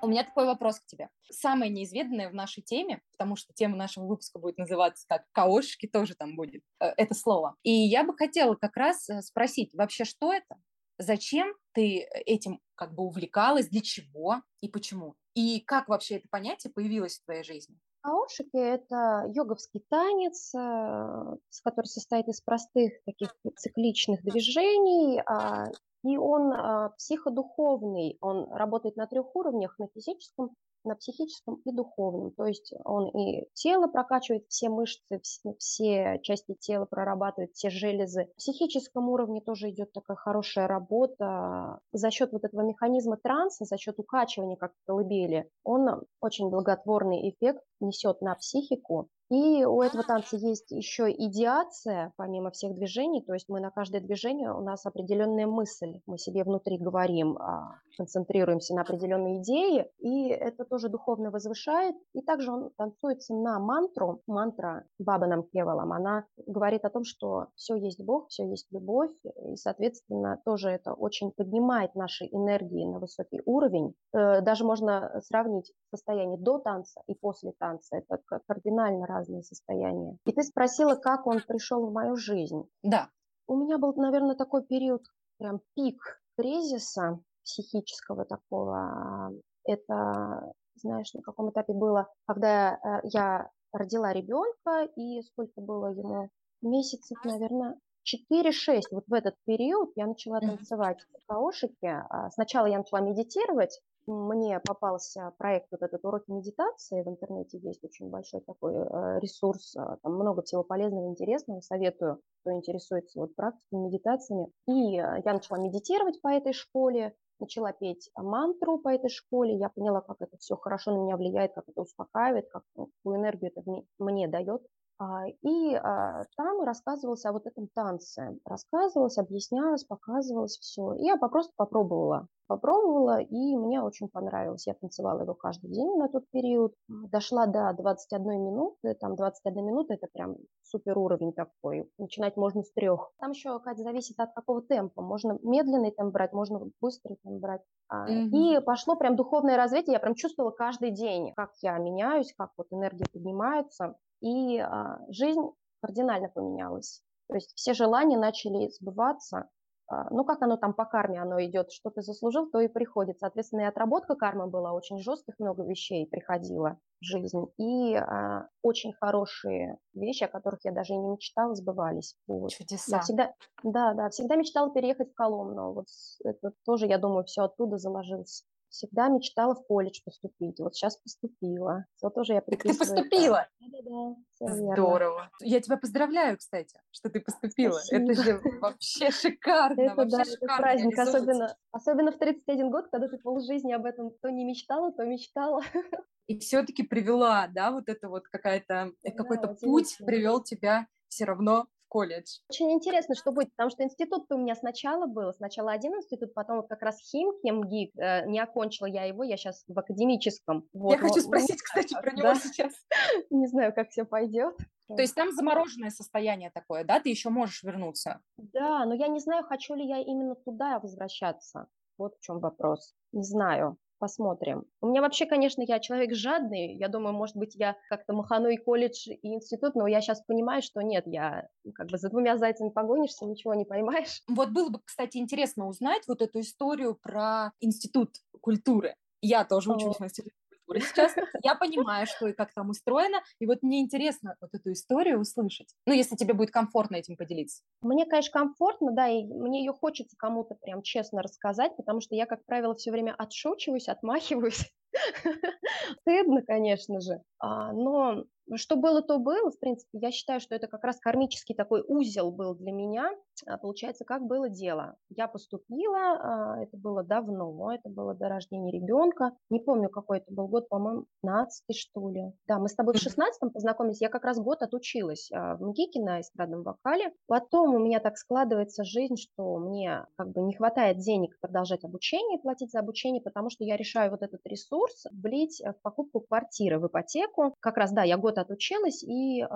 У 0.03 0.07
меня 0.07 0.23
такой 0.23 0.45
вопрос 0.45 0.79
к 0.79 0.85
тебе. 0.85 1.09
Самое 1.31 1.71
неизведанное 1.71 2.29
в 2.29 2.33
нашей 2.35 2.61
теме, 2.61 3.01
потому 3.11 3.35
что 3.35 3.53
тема 3.53 3.75
нашего 3.75 4.05
выпуска 4.05 4.37
будет 4.37 4.59
называться 4.59 5.05
как 5.07 5.23
«Каошки» 5.31 5.87
тоже 5.87 6.13
там 6.13 6.35
будет, 6.35 6.63
э, 6.79 6.93
это 6.97 7.15
слово. 7.15 7.55
И 7.63 7.71
я 7.71 8.03
бы 8.03 8.15
хотела 8.15 8.53
как 8.55 8.77
раз 8.77 9.09
э, 9.09 9.21
спросить, 9.21 9.73
вообще, 9.73 10.05
что 10.05 10.31
это? 10.31 10.57
Зачем 10.99 11.55
ты 11.71 12.07
этим 12.25 12.59
как 12.75 12.93
бы 12.93 13.03
увлекалась, 13.03 13.67
для 13.67 13.81
чего 13.81 14.43
и 14.59 14.67
почему? 14.67 15.15
И 15.33 15.61
как 15.61 15.87
вообще 15.87 16.17
это 16.17 16.27
понятие 16.29 16.71
появилось 16.71 17.17
в 17.17 17.25
твоей 17.25 17.43
жизни? 17.43 17.79
Каошики– 18.01 18.57
это 18.57 19.25
йоговский 19.33 19.83
танец, 19.89 20.53
э, 20.55 21.35
который 21.63 21.85
состоит 21.85 22.27
из 22.27 22.41
простых 22.41 22.93
таких 23.05 23.35
цикличных 23.57 24.23
движений, 24.23 25.21
а, 25.25 25.67
и 26.03 26.17
он 26.17 26.51
а, 26.51 26.89
психодуховный, 26.97 28.17
он 28.21 28.51
работает 28.51 28.95
на 28.95 29.05
трех 29.05 29.35
уровнях, 29.35 29.77
на 29.77 29.87
физическом, 29.87 30.55
на 30.83 30.95
психическом 30.95 31.61
и 31.65 31.71
духовном. 31.71 32.31
То 32.31 32.45
есть 32.45 32.73
он 32.83 33.09
и 33.09 33.47
тело 33.53 33.87
прокачивает, 33.87 34.45
все 34.47 34.69
мышцы, 34.69 35.21
все, 35.57 36.19
части 36.23 36.55
тела 36.59 36.85
прорабатывает, 36.85 37.53
все 37.53 37.69
железы. 37.69 38.25
В 38.33 38.37
психическом 38.37 39.09
уровне 39.09 39.41
тоже 39.41 39.69
идет 39.69 39.91
такая 39.93 40.17
хорошая 40.17 40.67
работа. 40.67 41.79
За 41.91 42.11
счет 42.11 42.31
вот 42.31 42.43
этого 42.43 42.61
механизма 42.61 43.17
транса, 43.17 43.65
за 43.65 43.77
счет 43.77 43.99
укачивания 43.99 44.55
как 44.55 44.73
колыбели, 44.85 45.49
он 45.63 46.03
очень 46.19 46.49
благотворный 46.49 47.29
эффект 47.29 47.63
несет 47.79 48.21
на 48.21 48.35
психику. 48.35 49.09
И 49.31 49.63
у 49.63 49.81
этого 49.81 50.03
танца 50.03 50.35
есть 50.35 50.71
еще 50.71 51.09
идеация, 51.09 52.11
помимо 52.17 52.51
всех 52.51 52.75
движений, 52.75 53.21
то 53.21 53.33
есть 53.33 53.47
мы 53.47 53.61
на 53.61 53.71
каждое 53.71 54.01
движение, 54.01 54.51
у 54.51 54.59
нас 54.59 54.85
определенная 54.85 55.47
мысль, 55.47 56.01
мы 56.05 56.17
себе 56.17 56.43
внутри 56.43 56.77
говорим, 56.77 57.37
а, 57.37 57.79
концентрируемся 57.97 58.75
на 58.75 58.81
определенной 58.81 59.37
идее, 59.37 59.89
и 59.99 60.27
это 60.27 60.65
тоже 60.65 60.89
духовно 60.89 61.31
возвышает. 61.31 61.95
И 62.13 62.21
также 62.21 62.51
он 62.51 62.71
танцуется 62.75 63.33
на 63.33 63.57
мантру, 63.59 64.21
мантра 64.27 64.83
Баба 64.99 65.27
нам 65.27 65.43
Кевалам, 65.43 65.93
она 65.93 66.25
говорит 66.45 66.83
о 66.83 66.89
том, 66.89 67.05
что 67.05 67.47
все 67.55 67.75
есть 67.75 68.03
Бог, 68.03 68.27
все 68.27 68.45
есть 68.45 68.67
любовь, 68.71 69.11
и, 69.23 69.55
соответственно, 69.55 70.41
тоже 70.43 70.69
это 70.69 70.93
очень 70.93 71.31
поднимает 71.31 71.95
наши 71.95 72.25
энергии 72.25 72.85
на 72.85 72.99
высокий 72.99 73.41
уровень. 73.45 73.93
Э, 74.13 74.41
даже 74.41 74.65
можно 74.65 75.21
сравнить 75.23 75.71
состояние 75.89 76.37
до 76.37 76.57
танца 76.57 77.01
и 77.07 77.13
после 77.13 77.53
танца, 77.57 77.95
это 77.95 78.19
кардинально 78.45 79.05
разные 79.05 79.20
разные 79.21 79.43
состояния. 79.43 80.17
И 80.25 80.31
ты 80.31 80.43
спросила, 80.43 80.95
как 80.95 81.27
он 81.27 81.41
пришел 81.47 81.85
в 81.85 81.93
мою 81.93 82.15
жизнь. 82.15 82.63
Да. 82.83 83.09
У 83.47 83.55
меня 83.55 83.77
был, 83.77 83.93
наверное, 83.95 84.35
такой 84.35 84.63
период, 84.65 85.03
прям 85.37 85.61
пик 85.75 86.21
кризиса 86.37 87.19
психического 87.43 88.25
такого. 88.25 89.31
Это, 89.63 90.53
знаешь, 90.75 91.13
на 91.13 91.21
каком 91.21 91.51
этапе 91.51 91.73
было, 91.73 92.07
когда 92.25 92.73
э, 92.73 93.01
я 93.11 93.49
родила 93.71 94.13
ребенка, 94.13 94.87
и 94.95 95.21
сколько 95.23 95.61
было 95.61 95.87
ему? 95.87 96.29
Месяцев, 96.61 97.17
наверное, 97.25 97.77
4-6. 98.05 98.81
Вот 98.91 99.05
в 99.07 99.13
этот 99.13 99.35
период 99.45 99.91
я 99.95 100.07
начала 100.07 100.39
танцевать 100.39 100.99
в 101.01 101.25
каошике. 101.27 102.03
А 102.09 102.29
сначала 102.31 102.67
я 102.67 102.77
начала 102.77 103.01
медитировать, 103.01 103.79
мне 104.07 104.59
попался 104.59 105.33
проект 105.37 105.67
вот 105.71 105.81
этот 105.81 106.03
уроки 106.03 106.29
медитации, 106.29 107.03
в 107.03 107.07
интернете 107.07 107.59
есть 107.59 107.83
очень 107.83 108.09
большой 108.09 108.41
такой 108.41 108.73
э, 108.73 109.19
ресурс, 109.19 109.75
э, 109.75 109.97
там 110.01 110.15
много 110.15 110.41
всего 110.41 110.63
полезного, 110.63 111.07
интересного, 111.07 111.61
советую, 111.61 112.19
кто 112.41 112.53
интересуется 112.53 113.19
вот 113.19 113.35
практиками, 113.35 113.87
медитациями. 113.87 114.47
И 114.67 114.99
э, 114.99 115.21
я 115.23 115.33
начала 115.33 115.57
медитировать 115.59 116.21
по 116.21 116.29
этой 116.29 116.53
школе, 116.53 117.13
начала 117.39 117.73
петь 117.73 118.09
мантру 118.15 118.79
по 118.79 118.89
этой 118.89 119.09
школе, 119.09 119.55
я 119.55 119.69
поняла, 119.69 120.01
как 120.01 120.17
это 120.19 120.37
все 120.37 120.55
хорошо 120.55 120.91
на 120.91 121.03
меня 121.03 121.17
влияет, 121.17 121.53
как 121.53 121.67
это 121.67 121.81
успокаивает, 121.81 122.49
как, 122.49 122.63
ну, 122.75 122.87
какую 122.87 123.19
энергию 123.19 123.51
это 123.53 123.63
мне 123.99 124.27
дает. 124.27 124.61
А, 125.01 125.25
и 125.41 125.73
а, 125.73 126.25
там 126.37 126.61
рассказывалось 126.61 127.25
о 127.25 127.31
вот 127.31 127.47
этом 127.47 127.67
танце. 127.73 128.37
Рассказывалось, 128.45 129.17
объяснялось, 129.17 129.83
показывалось 129.83 130.59
все. 130.59 130.93
И 130.93 131.05
я 131.05 131.17
просто 131.17 131.51
попробовала. 131.55 132.27
Попробовала, 132.45 133.19
и 133.19 133.57
мне 133.57 133.81
очень 133.81 134.09
понравилось. 134.09 134.67
Я 134.67 134.75
танцевала 134.75 135.21
его 135.21 135.33
каждый 135.33 135.71
день 135.71 135.97
на 135.97 136.07
тот 136.07 136.29
период. 136.29 136.75
Дошла 136.87 137.47
до 137.47 137.73
21 137.73 138.43
минуты. 138.43 138.93
Там 138.93 139.15
21 139.15 139.65
минута– 139.65 139.93
это 139.95 140.05
прям 140.13 140.35
супер 140.61 140.99
уровень 140.99 141.33
такой. 141.33 141.89
Начинать 141.97 142.37
можно 142.37 142.61
с 142.61 142.71
трех. 142.71 143.11
Там 143.19 143.31
еще, 143.31 143.59
Катя, 143.59 143.81
зависит 143.81 144.19
от 144.19 144.33
какого 144.35 144.61
темпа. 144.61 145.01
Можно 145.01 145.39
медленный 145.41 145.91
темп 145.91 146.13
брать, 146.13 146.33
можно 146.33 146.61
быстрый 146.79 147.17
темп 147.23 147.41
брать. 147.41 147.61
Mm-hmm. 147.91 148.29
И 148.33 148.59
пошло 148.63 148.95
прям 148.95 149.15
духовное 149.15 149.57
развитие. 149.57 149.93
Я 149.93 149.99
прям 149.99 150.13
чувствовала 150.13 150.51
каждый 150.51 150.91
день, 150.91 151.33
как 151.35 151.51
я 151.63 151.77
меняюсь, 151.79 152.33
как 152.37 152.51
вот 152.57 152.67
энергия 152.69 153.05
поднимается 153.11 153.95
и 154.21 154.59
а, 154.59 154.99
жизнь 155.09 155.41
кардинально 155.81 156.29
поменялась. 156.29 157.01
То 157.27 157.35
есть 157.35 157.53
все 157.55 157.73
желания 157.73 158.17
начали 158.17 158.69
сбываться. 158.69 159.49
А, 159.87 160.09
ну, 160.09 160.23
как 160.23 160.41
оно 160.41 160.57
там 160.57 160.73
по 160.73 160.85
карме, 160.85 161.21
оно 161.21 161.43
идет, 161.43 161.71
что 161.71 161.89
ты 161.89 162.01
заслужил, 162.01 162.49
то 162.49 162.59
и 162.61 162.67
приходит. 162.67 163.19
Соответственно, 163.19 163.61
и 163.61 163.65
отработка 163.65 164.15
кармы 164.15 164.47
была, 164.47 164.73
очень 164.73 164.99
жестких 164.99 165.35
много 165.39 165.63
вещей 165.63 166.07
приходило 166.07 166.77
в 167.01 167.05
жизнь. 167.05 167.45
И 167.57 167.95
а, 167.95 168.47
очень 168.61 168.93
хорошие 168.93 169.77
вещи, 169.93 170.23
о 170.23 170.29
которых 170.29 170.59
я 170.63 170.71
даже 170.71 170.93
и 170.93 170.97
не 170.97 171.09
мечтала, 171.09 171.55
сбывались. 171.55 172.15
Вот. 172.27 172.51
Чудеса. 172.51 172.97
Я 172.97 173.01
всегда, 173.01 173.33
да, 173.63 173.93
да, 173.93 174.09
всегда 174.09 174.35
мечтала 174.35 174.71
переехать 174.71 175.11
в 175.11 175.13
Коломну. 175.13 175.73
Вот 175.73 175.87
это 176.23 176.53
тоже, 176.65 176.87
я 176.87 176.97
думаю, 176.97 177.25
все 177.25 177.43
оттуда 177.43 177.77
заложилось. 177.77 178.45
Всегда 178.71 179.09
мечтала 179.09 179.53
в 179.53 179.63
колледж 179.67 179.99
поступить. 180.03 180.59
Вот 180.59 180.75
сейчас 180.75 180.97
поступила. 180.97 181.85
Вот 182.01 182.15
тоже 182.15 182.33
я 182.33 182.41
Так 182.41 182.63
ты 182.63 182.77
поступила? 182.77 183.47
Да-да-да, 183.59 184.15
Здорово. 184.39 185.29
Я 185.41 185.59
тебя 185.59 185.77
поздравляю, 185.77 186.37
кстати, 186.37 186.79
что 186.89 187.09
ты 187.09 187.19
поступила. 187.19 187.73
Спасибо. 187.73 188.11
Это 188.11 188.23
же 188.23 188.41
вообще 188.59 189.11
шикарно. 189.11 189.81
Это, 189.81 189.95
вообще 189.95 190.17
да, 190.17 190.23
шикарно 190.23 190.53
это 190.53 190.61
праздник, 190.61 190.99
особенно, 190.99 191.57
особенно 191.71 192.11
в 192.11 192.17
31 192.17 192.71
год, 192.71 192.87
когда 192.91 193.07
ты 193.07 193.17
полжизни 193.17 193.73
об 193.73 193.85
этом 193.85 194.11
то 194.21 194.29
не 194.29 194.45
мечтала, 194.45 194.91
то 194.91 195.05
мечтала. 195.05 195.61
И 196.27 196.39
все-таки 196.39 196.83
привела, 196.83 197.47
да, 197.47 197.71
вот 197.71 197.89
это 197.89 198.07
вот 198.07 198.27
какая-то, 198.29 198.91
да, 199.03 199.11
какой-то 199.11 199.55
путь 199.61 199.97
привел 200.05 200.41
тебя 200.41 200.87
все 201.09 201.25
равно 201.25 201.67
колледж. 201.91 202.39
Очень 202.49 202.71
интересно, 202.71 203.15
что 203.15 203.33
будет, 203.33 203.51
потому 203.51 203.69
что 203.69 203.83
институт 203.83 204.25
у 204.31 204.37
меня 204.37 204.55
сначала 204.55 205.07
был, 205.07 205.33
сначала 205.33 205.73
один 205.73 205.93
институт, 205.93 206.33
потом 206.33 206.57
вот 206.57 206.69
как 206.69 206.81
раз 206.81 206.97
химки, 206.99 207.51
МГИК, 207.51 207.91
э, 207.97 208.27
не 208.27 208.39
окончила 208.39 208.85
я 208.87 209.03
его, 209.03 209.23
я 209.23 209.35
сейчас 209.35 209.65
в 209.67 209.77
академическом. 209.77 210.65
Вот, 210.73 210.93
я 210.93 210.97
хочу 210.97 211.19
спросить, 211.19 211.61
кстати, 211.61 211.93
про 212.01 212.11
него 212.11 212.29
да. 212.29 212.35
сейчас. 212.35 212.71
Не 213.29 213.47
знаю, 213.47 213.73
как 213.73 213.89
все 213.89 214.05
пойдет. 214.05 214.55
То 214.87 215.01
есть 215.01 215.15
там 215.15 215.31
замороженное 215.31 215.89
состояние 215.89 216.51
такое, 216.53 216.83
да? 216.83 216.99
Ты 216.99 217.09
еще 217.09 217.29
можешь 217.29 217.63
вернуться? 217.63 218.19
Да, 218.37 218.85
но 218.85 218.93
я 218.93 219.07
не 219.07 219.19
знаю, 219.19 219.45
хочу 219.45 219.73
ли 219.73 219.87
я 219.87 219.99
именно 219.99 220.35
туда 220.35 220.79
возвращаться. 220.79 221.67
Вот 221.97 222.15
в 222.15 222.19
чем 222.19 222.39
вопрос. 222.39 222.93
Не 223.13 223.23
знаю 223.23 223.77
посмотрим. 224.01 224.65
У 224.81 224.87
меня 224.87 225.01
вообще, 225.01 225.27
конечно, 225.27 225.61
я 225.61 225.79
человек 225.79 226.15
жадный. 226.15 226.75
Я 226.75 226.87
думаю, 226.87 227.13
может 227.13 227.37
быть, 227.37 227.53
я 227.55 227.77
как-то 227.87 228.13
махану 228.13 228.49
и 228.49 228.57
колледж, 228.57 229.07
и 229.07 229.35
институт, 229.35 229.75
но 229.75 229.85
я 229.85 230.01
сейчас 230.01 230.23
понимаю, 230.23 230.63
что 230.63 230.81
нет, 230.81 231.03
я 231.05 231.47
как 231.75 231.87
бы 231.87 231.99
за 231.99 232.09
двумя 232.09 232.37
зайцами 232.37 232.69
погонишься, 232.69 233.25
ничего 233.25 233.53
не 233.53 233.63
поймаешь. 233.63 234.23
Вот 234.41 234.49
было 234.49 234.69
бы, 234.69 234.79
кстати, 234.83 235.17
интересно 235.17 235.67
узнать 235.67 236.01
вот 236.07 236.21
эту 236.23 236.39
историю 236.39 236.97
про 236.99 237.51
институт 237.59 238.09
культуры. 238.41 238.95
Я 239.21 239.45
тоже 239.45 239.71
учусь 239.71 239.97
в 239.97 240.03
институте 240.03 240.40
культуры 240.71 240.81
сейчас. 240.81 241.15
Я 241.43 241.55
понимаю, 241.55 242.07
что 242.07 242.27
и 242.27 242.33
как 242.33 242.53
там 242.53 242.69
устроено, 242.69 243.21
и 243.39 243.45
вот 243.45 243.61
мне 243.61 243.81
интересно 243.81 244.35
вот 244.41 244.49
эту 244.53 244.71
историю 244.71 245.19
услышать. 245.19 245.73
Ну, 245.85 245.93
если 245.93 246.15
тебе 246.15 246.33
будет 246.33 246.51
комфортно 246.51 246.95
этим 246.95 247.15
поделиться. 247.15 247.63
Мне, 247.81 248.05
конечно, 248.05 248.31
комфортно, 248.31 248.91
да, 248.91 249.07
и 249.07 249.23
мне 249.23 249.59
ее 249.59 249.73
хочется 249.73 250.15
кому-то 250.17 250.55
прям 250.55 250.81
честно 250.81 251.21
рассказать, 251.21 251.75
потому 251.75 252.01
что 252.01 252.15
я, 252.15 252.25
как 252.25 252.45
правило, 252.45 252.75
все 252.75 252.91
время 252.91 253.15
отшучиваюсь, 253.17 253.87
отмахиваюсь. 253.87 254.71
Стыдно, 256.01 256.41
конечно 256.41 256.99
же, 257.01 257.21
а, 257.39 257.71
но 257.71 258.25
что 258.57 258.75
было, 258.75 259.01
то 259.01 259.19
было. 259.19 259.51
В 259.51 259.59
принципе, 259.59 259.99
я 259.99 260.11
считаю, 260.11 260.39
что 260.39 260.55
это 260.55 260.67
как 260.67 260.83
раз 260.83 260.99
кармический 260.99 261.55
такой 261.55 261.83
узел 261.87 262.31
был 262.31 262.55
для 262.55 262.71
меня. 262.71 263.11
А, 263.47 263.57
получается, 263.57 264.05
как 264.05 264.25
было 264.25 264.49
дело. 264.49 264.95
Я 265.09 265.27
поступила, 265.27 265.97
а, 265.97 266.63
это 266.63 266.77
было 266.77 267.03
давно, 267.03 267.73
это 267.73 267.89
было 267.89 268.13
до 268.13 268.29
рождения 268.29 268.71
ребенка. 268.71 269.31
Не 269.49 269.59
помню, 269.59 269.89
какой 269.89 270.19
это 270.19 270.33
был 270.33 270.47
год, 270.47 270.69
по-моему, 270.69 271.05
15 271.21 271.75
что 271.75 272.09
ли. 272.09 272.33
Да, 272.47 272.59
мы 272.59 272.67
с 272.67 272.75
тобой 272.75 272.93
в 272.93 272.97
16 272.97 273.53
познакомились. 273.53 274.01
Я 274.01 274.09
как 274.09 274.25
раз 274.25 274.39
год 274.39 274.61
отучилась 274.61 275.29
в 275.31 275.57
МГИКе 275.59 276.01
на 276.01 276.21
эстрадном 276.21 276.63
вокале. 276.63 277.13
Потом 277.27 277.75
у 277.75 277.79
меня 277.79 277.99
так 277.99 278.17
складывается 278.17 278.83
жизнь, 278.83 279.15
что 279.15 279.57
мне 279.57 280.05
как 280.17 280.31
бы 280.31 280.41
не 280.41 280.53
хватает 280.53 280.97
денег 280.97 281.37
продолжать 281.39 281.83
обучение, 281.83 282.39
платить 282.39 282.71
за 282.71 282.79
обучение, 282.79 283.21
потому 283.21 283.49
что 283.49 283.63
я 283.63 283.77
решаю 283.77 284.11
вот 284.11 284.21
этот 284.21 284.41
ресурс 284.45 285.05
влить 285.11 285.61
в 285.61 285.81
покупку 285.81 286.21
квартиры, 286.21 286.79
в 286.79 286.87
ипотеку. 286.87 287.55
Как 287.59 287.77
раз, 287.77 287.91
да, 287.91 288.03
я 288.03 288.17
год 288.17 288.37
отучилась 288.41 289.03
и 289.03 289.41
э, 289.41 289.47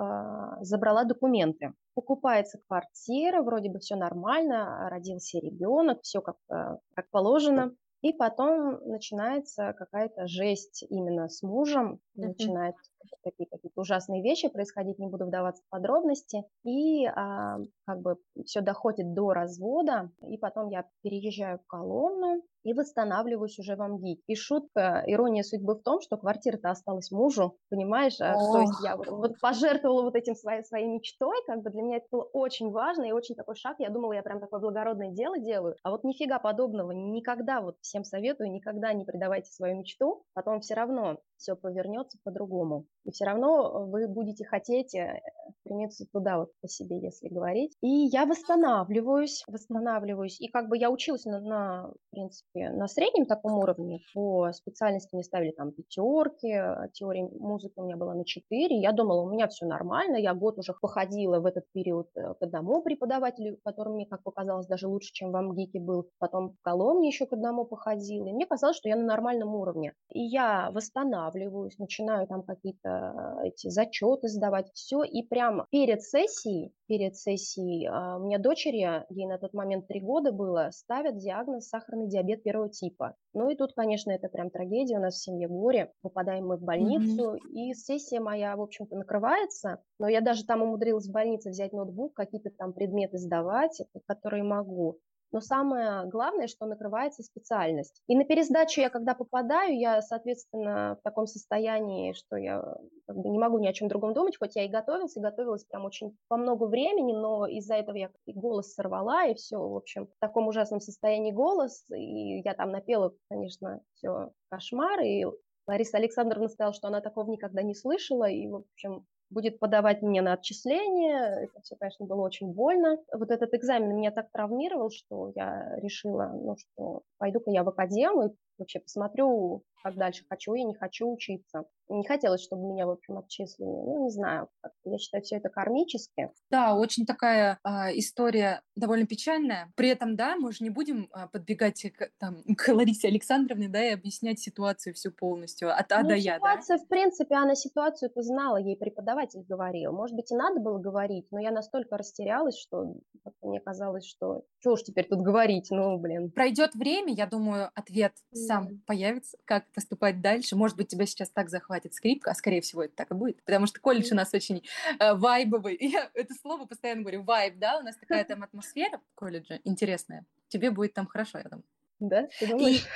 забрала 0.60 1.04
документы. 1.04 1.74
Покупается 1.94 2.58
квартира, 2.66 3.42
вроде 3.42 3.70
бы 3.70 3.78
все 3.78 3.96
нормально, 3.96 4.88
родился 4.90 5.38
ребенок, 5.38 6.02
все 6.02 6.20
как, 6.20 6.36
э, 6.50 6.78
как 6.94 7.10
положено. 7.10 7.72
И 8.02 8.12
потом 8.12 8.78
начинается 8.84 9.72
какая-то 9.72 10.28
жесть 10.28 10.84
именно 10.90 11.28
с 11.28 11.42
мужем, 11.42 11.98
начинают 12.14 12.76
такие 13.24 13.48
какие-то 13.50 13.80
ужасные 13.80 14.22
вещи 14.22 14.48
происходить, 14.48 14.98
не 14.98 15.08
буду 15.08 15.26
вдаваться 15.26 15.62
в 15.64 15.70
подробности. 15.70 16.44
И 16.64 17.06
а, 17.06 17.58
как 17.84 18.02
бы 18.02 18.16
все 18.44 18.60
доходит 18.60 19.14
до 19.14 19.32
развода, 19.32 20.10
и 20.28 20.36
потом 20.38 20.68
я 20.68 20.86
переезжаю 21.02 21.58
в 21.58 21.66
Коломну, 21.66 22.42
и 22.66 22.72
восстанавливаюсь 22.72 23.58
уже 23.60 23.76
в 23.76 23.80
МГИ. 23.80 24.22
И 24.26 24.34
шутка, 24.34 25.04
ирония 25.06 25.44
судьбы 25.44 25.76
в 25.76 25.82
том, 25.82 26.00
что 26.00 26.16
квартира-то 26.16 26.70
осталась 26.70 27.12
мужу, 27.12 27.56
понимаешь? 27.70 28.16
Ох. 28.20 28.54
То 28.54 28.60
есть 28.60 28.80
я 28.82 28.96
вот, 28.96 29.06
вот 29.06 29.40
пожертвовала 29.40 30.02
вот 30.02 30.16
этим 30.16 30.34
своей, 30.34 30.64
своей 30.64 30.88
мечтой, 30.88 31.36
как 31.46 31.62
бы 31.62 31.70
для 31.70 31.82
меня 31.82 31.98
это 31.98 32.06
было 32.10 32.24
очень 32.32 32.70
важно 32.72 33.04
и 33.04 33.12
очень 33.12 33.36
такой 33.36 33.54
шаг. 33.54 33.76
Я 33.78 33.90
думала, 33.90 34.14
я 34.14 34.22
прям 34.22 34.40
такое 34.40 34.58
благородное 34.58 35.12
дело 35.12 35.38
делаю, 35.38 35.76
а 35.84 35.92
вот 35.92 36.02
нифига 36.02 36.40
подобного. 36.40 36.90
Никогда, 36.90 37.60
вот 37.60 37.76
всем 37.82 38.02
советую, 38.02 38.50
никогда 38.50 38.92
не 38.92 39.04
предавайте 39.04 39.52
свою 39.52 39.76
мечту, 39.78 40.24
потом 40.34 40.60
все 40.60 40.74
равно 40.74 41.18
все 41.36 41.54
повернется 41.54 42.18
по-другому. 42.24 42.86
И 43.06 43.12
все 43.12 43.24
равно 43.24 43.86
вы 43.86 44.08
будете 44.08 44.44
хотеть 44.44 44.94
э, 44.94 45.20
стремиться 45.60 46.06
туда 46.12 46.38
вот 46.38 46.50
по 46.60 46.68
себе, 46.68 46.98
если 47.00 47.28
говорить. 47.28 47.72
И 47.80 47.88
я 47.88 48.26
восстанавливаюсь, 48.26 49.44
восстанавливаюсь. 49.46 50.40
И 50.40 50.48
как 50.48 50.68
бы 50.68 50.76
я 50.76 50.90
училась 50.90 51.24
на, 51.24 51.40
на 51.40 51.88
в 51.88 52.10
принципе, 52.10 52.70
на 52.70 52.88
среднем 52.88 53.26
таком 53.26 53.58
уровне. 53.58 54.00
По 54.14 54.52
специальности 54.52 55.14
мне 55.14 55.22
ставили 55.22 55.52
там 55.52 55.72
пятерки, 55.72 56.50
а 56.52 56.88
теория 56.92 57.28
музыки 57.28 57.74
у 57.76 57.84
меня 57.84 57.96
была 57.96 58.14
на 58.14 58.24
4. 58.24 58.80
Я 58.80 58.92
думала, 58.92 59.22
у 59.22 59.30
меня 59.30 59.46
все 59.48 59.66
нормально. 59.66 60.16
Я 60.16 60.34
год 60.34 60.58
уже 60.58 60.74
походила 60.80 61.40
в 61.40 61.46
этот 61.46 61.64
период 61.72 62.08
э, 62.16 62.34
к 62.34 62.42
одному 62.42 62.82
преподавателю, 62.82 63.58
который 63.64 63.92
мне, 63.94 64.06
как 64.06 64.22
показалось, 64.22 64.66
даже 64.66 64.88
лучше, 64.88 65.12
чем 65.12 65.30
в 65.30 65.36
Амгике 65.36 65.78
был. 65.80 66.08
Потом 66.18 66.50
в 66.50 66.62
Коломне 66.62 67.08
еще 67.08 67.26
к 67.26 67.32
одному 67.32 67.64
походила. 67.64 68.26
И 68.26 68.32
мне 68.32 68.46
казалось, 68.46 68.76
что 68.76 68.88
я 68.88 68.96
на 68.96 69.04
нормальном 69.04 69.54
уровне. 69.54 69.92
И 70.10 70.20
я 70.20 70.70
восстанавливаюсь, 70.72 71.78
начинаю 71.78 72.26
там 72.26 72.42
какие-то 72.42 72.88
э, 72.88 72.95
эти 73.42 73.68
зачеты 73.68 74.28
сдавать, 74.28 74.70
все. 74.72 75.02
И 75.02 75.22
прямо 75.22 75.66
перед 75.70 76.02
сессией, 76.02 76.72
перед 76.86 77.16
сессией, 77.16 77.86
а, 77.86 78.16
у 78.16 78.24
меня 78.24 78.38
дочери, 78.38 79.04
ей 79.10 79.26
на 79.26 79.38
тот 79.38 79.54
момент 79.54 79.86
три 79.88 80.00
года 80.00 80.32
было, 80.32 80.70
ставят 80.72 81.18
диагноз 81.18 81.68
сахарный 81.68 82.08
диабет 82.08 82.42
первого 82.42 82.68
типа. 82.68 83.14
Ну 83.34 83.50
и 83.50 83.56
тут, 83.56 83.72
конечно, 83.74 84.10
это 84.10 84.28
прям 84.28 84.50
трагедия, 84.50 84.98
у 84.98 85.00
нас 85.00 85.14
в 85.14 85.22
семье 85.22 85.48
горе, 85.48 85.92
попадаем 86.02 86.46
мы 86.46 86.56
в 86.56 86.62
больницу, 86.62 87.34
mm-hmm. 87.34 87.50
и 87.50 87.74
сессия 87.74 88.20
моя, 88.20 88.56
в 88.56 88.62
общем-то, 88.62 88.96
накрывается, 88.96 89.82
но 89.98 90.08
я 90.08 90.20
даже 90.20 90.44
там 90.44 90.62
умудрилась 90.62 91.08
в 91.08 91.12
больнице 91.12 91.50
взять 91.50 91.72
ноутбук, 91.72 92.14
какие-то 92.14 92.50
там 92.50 92.72
предметы 92.72 93.18
сдавать, 93.18 93.82
которые 94.06 94.42
могу 94.42 94.98
но 95.32 95.40
самое 95.40 96.06
главное, 96.06 96.46
что 96.46 96.66
накрывается 96.66 97.22
специальность. 97.22 98.02
И 98.06 98.16
на 98.16 98.24
пересдачу 98.24 98.80
я, 98.80 98.90
когда 98.90 99.14
попадаю, 99.14 99.78
я, 99.78 100.02
соответственно, 100.02 100.96
в 101.00 101.02
таком 101.02 101.26
состоянии, 101.26 102.12
что 102.12 102.36
я 102.36 102.62
как 103.06 103.16
бы 103.16 103.28
не 103.28 103.38
могу 103.38 103.58
ни 103.58 103.66
о 103.66 103.72
чем 103.72 103.88
другом 103.88 104.14
думать, 104.14 104.36
хоть 104.38 104.56
я 104.56 104.64
и 104.64 104.68
готовилась, 104.68 105.16
и 105.16 105.20
готовилась 105.20 105.64
прям 105.64 105.84
очень 105.84 106.16
по 106.28 106.36
много 106.36 106.64
времени, 106.64 107.12
но 107.12 107.46
из-за 107.46 107.74
этого 107.74 107.96
я 107.96 108.10
и 108.26 108.32
голос 108.32 108.74
сорвала, 108.74 109.26
и 109.26 109.34
все, 109.34 109.58
в 109.58 109.76
общем, 109.76 110.06
в 110.06 110.18
таком 110.20 110.48
ужасном 110.48 110.80
состоянии 110.80 111.32
голос, 111.32 111.84
и 111.90 112.40
я 112.40 112.54
там 112.54 112.70
напела, 112.70 113.14
конечно, 113.28 113.80
все 113.94 114.30
кошмар, 114.48 115.00
и 115.00 115.26
Лариса 115.66 115.96
Александровна 115.96 116.48
сказала, 116.48 116.72
что 116.72 116.88
она 116.88 117.00
такого 117.00 117.30
никогда 117.30 117.62
не 117.62 117.74
слышала, 117.74 118.28
и, 118.28 118.48
в 118.48 118.56
общем, 118.56 119.06
будет 119.30 119.58
подавать 119.58 120.02
мне 120.02 120.22
на 120.22 120.34
отчисление. 120.34 121.44
Это 121.44 121.60
все, 121.62 121.76
конечно, 121.76 122.06
было 122.06 122.22
очень 122.22 122.52
больно. 122.52 122.98
Вот 123.12 123.30
этот 123.30 123.54
экзамен 123.54 123.96
меня 123.96 124.10
так 124.10 124.30
травмировал, 124.32 124.90
что 124.90 125.32
я 125.34 125.76
решила, 125.80 126.30
ну 126.32 126.56
что, 126.56 127.02
пойду-ка 127.18 127.50
я 127.50 127.64
в 127.64 127.68
академию, 127.68 128.36
вообще 128.58 128.80
посмотрю, 128.80 129.64
как 129.86 129.96
дальше, 129.96 130.24
хочу 130.28 130.54
я, 130.54 130.64
не 130.64 130.74
хочу 130.74 131.08
учиться. 131.08 131.64
Не 131.88 132.04
хотелось, 132.04 132.42
чтобы 132.42 132.66
меня, 132.66 132.86
в 132.86 132.90
общем, 132.90 133.18
отчислили. 133.18 133.68
Ну, 133.68 134.04
не 134.04 134.10
знаю, 134.10 134.48
я 134.84 134.98
считаю, 134.98 135.22
все 135.22 135.36
это 135.36 135.48
кармически. 135.48 136.32
Да, 136.50 136.74
очень 136.74 137.06
такая 137.06 137.60
э, 137.62 137.96
история 137.96 138.62
довольно 138.74 139.06
печальная. 139.06 139.72
При 139.76 139.88
этом, 139.88 140.16
да, 140.16 140.34
мы 140.34 140.50
же 140.50 140.64
не 140.64 140.70
будем 140.70 141.08
э, 141.14 141.28
подбегать 141.32 141.80
к, 141.92 142.10
там, 142.18 142.42
к 142.56 142.68
Ларисе 142.72 143.06
Александровне, 143.06 143.68
да, 143.68 143.84
и 143.84 143.92
объяснять 143.92 144.40
ситуацию 144.40 144.94
всю 144.94 145.12
полностью 145.12 145.72
от 145.72 145.92
А 145.92 146.02
ну, 146.02 146.08
до 146.08 146.16
Я, 146.16 146.36
ситуация, 146.36 146.78
да? 146.78 146.84
в 146.84 146.88
принципе, 146.88 147.36
она 147.36 147.54
ситуацию-то 147.54 148.22
знала, 148.22 148.56
ей 148.56 148.76
преподаватель 148.76 149.44
говорил. 149.48 149.92
Может 149.92 150.16
быть, 150.16 150.32
и 150.32 150.34
надо 150.34 150.58
было 150.58 150.78
говорить, 150.78 151.28
но 151.30 151.38
я 151.38 151.52
настолько 151.52 151.96
растерялась, 151.96 152.58
что 152.58 152.96
мне 153.40 153.60
казалось, 153.60 154.04
что 154.04 154.42
что 154.66 154.72
уж 154.72 154.82
теперь 154.82 155.06
тут 155.06 155.20
говорить, 155.20 155.68
ну, 155.70 155.96
блин. 155.96 156.32
Пройдет 156.32 156.74
время, 156.74 157.12
я 157.12 157.26
думаю, 157.26 157.70
ответ. 157.76 158.12
Сам 158.46 158.78
появится, 158.86 159.36
как 159.44 159.66
поступать 159.72 160.20
дальше. 160.20 160.56
Может 160.56 160.76
быть, 160.76 160.88
тебя 160.88 161.06
сейчас 161.06 161.30
так 161.30 161.50
захватит 161.50 161.94
скрипка, 161.94 162.30
а 162.30 162.34
скорее 162.34 162.60
всего 162.60 162.84
это 162.84 162.94
так 162.94 163.10
и 163.10 163.14
будет, 163.14 163.42
потому 163.44 163.66
что 163.66 163.80
колледж 163.80 164.12
у 164.12 164.16
нас 164.16 164.32
очень 164.34 164.62
э, 164.98 165.14
вайбовый. 165.14 165.76
Я 165.80 166.10
это 166.14 166.34
слово 166.34 166.66
постоянно 166.66 167.02
говорю, 167.02 167.22
вайб, 167.22 167.58
да, 167.58 167.78
у 167.78 167.82
нас 167.82 167.96
такая 167.96 168.24
там 168.26 168.42
атмосфера 168.42 168.98
в 168.98 169.14
колледже 169.14 169.60
интересная. 169.64 170.24
Тебе 170.48 170.70
будет 170.70 170.94
там 170.94 171.06
хорошо, 171.06 171.38
я 171.38 171.44
думаю. 171.44 171.64
Да, 171.98 172.28
ты 172.38 172.46
думаешь? 172.46 172.82
И... 172.82 172.82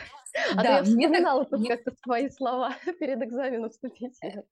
А 0.52 0.62
да, 0.62 0.76
я 0.78 0.84
вспоминала 0.84 1.44
тут 1.44 1.58
мне... 1.58 1.70
как-то 1.70 1.92
свои 2.04 2.30
слова 2.30 2.76
перед 3.00 3.20
экзаменом 3.20 3.68
вступительным. 3.70 4.44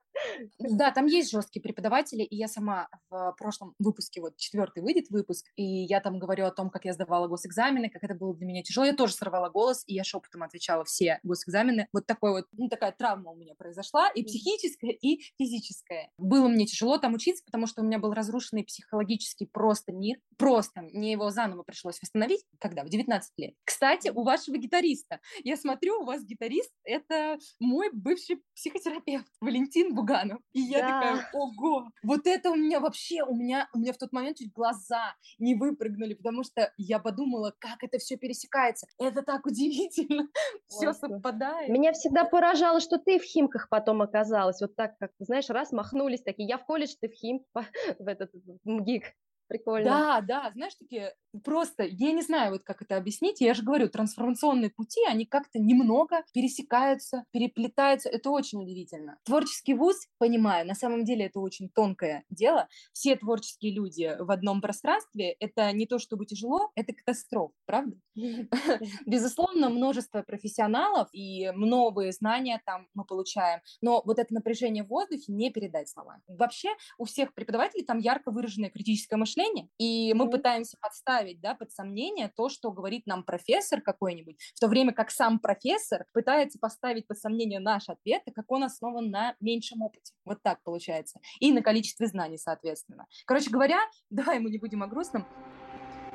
Да, 0.59 0.90
там 0.90 1.07
есть 1.07 1.31
жесткие 1.31 1.62
преподаватели, 1.62 2.22
и 2.22 2.37
я 2.37 2.48
сама 2.48 2.88
в 3.11 3.35
прошлом 3.38 3.74
выпуске, 3.79 4.20
вот 4.20 4.37
четвертый 4.37 4.83
выйдет 4.83 5.11
выпуск, 5.11 5.46
и 5.57 5.62
я 5.62 6.01
там 6.01 6.18
говорю 6.18 6.46
о 6.46 6.51
том, 6.51 6.70
как 6.70 6.85
я 6.85 6.92
сдавала 6.92 7.29
госэкзамены, 7.29 7.90
как 7.90 8.05
это 8.05 8.14
было 8.14 8.35
для 8.35 8.46
меня 8.46 8.62
тяжело. 8.62 8.87
Я 8.87 8.94
тоже 8.94 9.14
сорвала 9.14 9.51
голос, 9.51 9.85
и 9.87 9.94
я 9.94 10.05
шепотом 10.05 10.42
отвечала 10.42 10.85
все 10.85 11.20
госэкзамены. 11.22 11.88
Вот 11.92 12.07
такой 12.07 12.33
вот, 12.33 12.46
ну, 12.53 12.68
такая 12.68 12.92
травма 12.92 13.33
у 13.33 13.37
меня 13.37 13.55
произошла, 13.55 14.09
и 14.11 14.22
психическая, 14.22 14.90
и 14.90 15.20
физическая. 15.38 16.11
Было 16.18 16.48
мне 16.48 16.66
тяжело 16.66 16.98
там 16.98 17.14
учиться, 17.14 17.44
потому 17.44 17.66
что 17.66 17.83
у 17.83 17.85
меня 17.85 17.98
был 17.98 18.12
разрушенный 18.12 18.64
психологический 18.64 19.46
просто 19.46 19.92
мир. 19.92 20.18
Просто 20.37 20.83
мне 20.83 21.12
его 21.12 21.31
заново 21.31 21.62
пришлось 21.62 22.01
восстановить. 22.01 22.44
Когда? 22.59 22.85
В 22.85 22.88
19 22.88 23.33
лет. 23.38 23.55
Кстати, 23.64 24.09
у 24.09 24.22
вашего 24.22 24.57
гитариста. 24.57 25.20
Я 25.44 25.57
смотрю, 25.57 26.01
у 26.01 26.05
вас 26.05 26.24
гитарист— 26.24 26.72
это 26.85 27.38
мой 27.59 27.90
бывший 27.92 28.42
психотерапевт 28.55 29.27
Валентин 29.40 29.94
Буганов. 30.29 30.43
И 30.53 30.61
я 30.61 30.81
да. 30.81 30.87
такая, 30.87 31.31
ого, 31.33 31.88
вот 32.03 32.27
это 32.27 32.51
у 32.51 32.57
меня 32.57 32.81
вообще, 32.81 33.23
у 33.23 33.35
меня, 33.35 33.69
у 33.75 33.79
меня 33.79 33.93
в 33.93 33.99
тот 33.99 34.12
момент 34.12 34.38
чуть 34.38 34.53
глаза 34.53 35.14
не 35.38 35.55
выпрыгнули, 35.55 36.14
потому 36.14 36.43
что 36.45 36.73
я 36.77 36.99
подумала, 36.99 37.55
как 37.59 37.83
это 37.83 37.99
все 37.99 38.17
пересекается. 38.17 38.87
Это 38.99 39.23
так 39.23 39.47
удивительно, 39.47 40.29
все 40.69 40.93
совпадает. 40.93 41.69
Меня 41.69 41.93
всегда 41.93 42.25
поражало, 42.25 42.81
что 42.81 42.99
ты 42.99 43.19
в 43.19 43.25
Химках 43.25 43.69
потом 43.69 44.03
оказалась, 44.03 44.61
вот 44.61 44.77
так, 44.77 44.97
как, 44.99 45.12
знаешь, 45.19 45.49
раз 45.49 45.73
махнулись 45.73 46.23
такие, 46.23 46.49
я 46.49 46.59
в 46.59 46.64
колледж, 46.64 46.95
ты 47.01 47.09
в 47.09 47.12
Хим, 47.12 47.45
в 47.99 48.07
этот 48.07 48.33
в 48.33 48.69
МГИК. 48.69 49.14
Прикольно. 49.49 49.89
Да, 49.89 50.21
да, 50.21 50.51
знаешь, 50.53 50.75
такие 50.75 51.15
просто, 51.45 51.83
я 51.85 52.13
не 52.13 52.23
знаю, 52.23 52.53
вот 52.53 52.63
как 52.65 52.83
это 52.83 52.97
объяснить, 52.97 53.41
я 53.41 53.55
же 53.55 53.63
говорю, 53.63 53.89
трансформационные 53.89 54.71
пути, 54.71 55.01
они 55.07 55.25
как-то 55.27 55.59
немного 55.59 56.25
пересекаются, 56.33 57.25
переплетаются, 57.33 58.09
это 58.09 58.31
очень 58.31 58.63
удивительно. 58.63 59.19
Творческий 59.25 59.75
вуз, 59.75 60.09
понимаю, 60.19 60.67
на 60.67 60.75
самом 60.75 61.05
деле 61.05 61.27
это 61.27 61.41
очень 61.41 61.69
тонкое 61.69 62.25
дело, 62.31 62.69
все 62.93 63.17
творческие 63.17 63.73
люди 63.73 64.17
в 64.19 64.31
одном 64.31 64.61
пространстве, 64.61 65.33
это 65.33 65.73
не 65.73 65.87
то 65.87 65.99
чтобы 65.99 66.27
тяжело, 66.27 66.71
это 66.75 66.93
катастрофа, 66.93 67.55
правда? 67.67 67.97
Безусловно, 69.07 69.69
множество 69.69 70.23
профессионалов 70.23 71.09
и 71.13 71.51
новые 71.55 72.13
знания 72.13 72.61
там 72.65 72.89
мы 72.95 73.05
получаем, 73.05 73.61
но 73.81 74.03
вот 74.05 74.19
это 74.19 74.33
напряжение 74.35 74.85
в 74.85 74.89
воздухе 74.89 75.33
не 75.33 75.51
передать 75.51 75.89
словами. 75.89 76.23
Вообще 76.27 76.71
у 76.99 77.05
всех 77.05 77.35
преподавателей 77.35 77.85
там 77.85 77.99
ярко 77.99 78.31
выраженное 78.31 78.71
критическое 78.71 79.17
мышление, 79.17 79.38
и 79.79 80.12
мы 80.14 80.31
пытаемся 80.31 80.77
подставить 80.81 81.18
ставить 81.18 81.40
да, 81.40 81.55
под 81.55 81.72
сомнение 81.72 82.31
то, 82.37 82.48
что 82.48 82.70
говорит 82.70 83.07
нам 83.07 83.24
профессор 83.24 83.81
какой-нибудь, 83.81 84.37
в 84.55 84.61
то 84.61 84.68
время 84.68 84.92
как 84.92 85.11
сам 85.11 85.38
профессор 85.38 86.07
пытается 86.12 86.59
поставить 86.59 87.07
под 87.07 87.18
сомнение 87.18 87.61
наш 87.61 87.88
ответ, 87.88 88.24
так 88.24 88.35
как 88.35 88.51
он 88.51 88.64
основан 88.64 89.11
на 89.11 89.35
меньшем 89.40 89.83
опыте. 89.83 90.12
Вот 90.24 90.42
так 90.42 90.62
получается. 90.62 91.20
И 91.40 91.53
на 91.53 91.62
количестве 91.62 92.07
знаний, 92.07 92.38
соответственно. 92.38 93.07
Короче 93.27 93.51
говоря, 93.51 93.79
давай 94.11 94.38
мы 94.38 94.51
не 94.51 94.59
будем 94.59 94.83
о 94.83 94.87
грустном. 94.87 95.27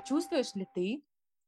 Чувствуешь 0.07 0.53
ли 0.55 0.67
ты, 0.75 1.03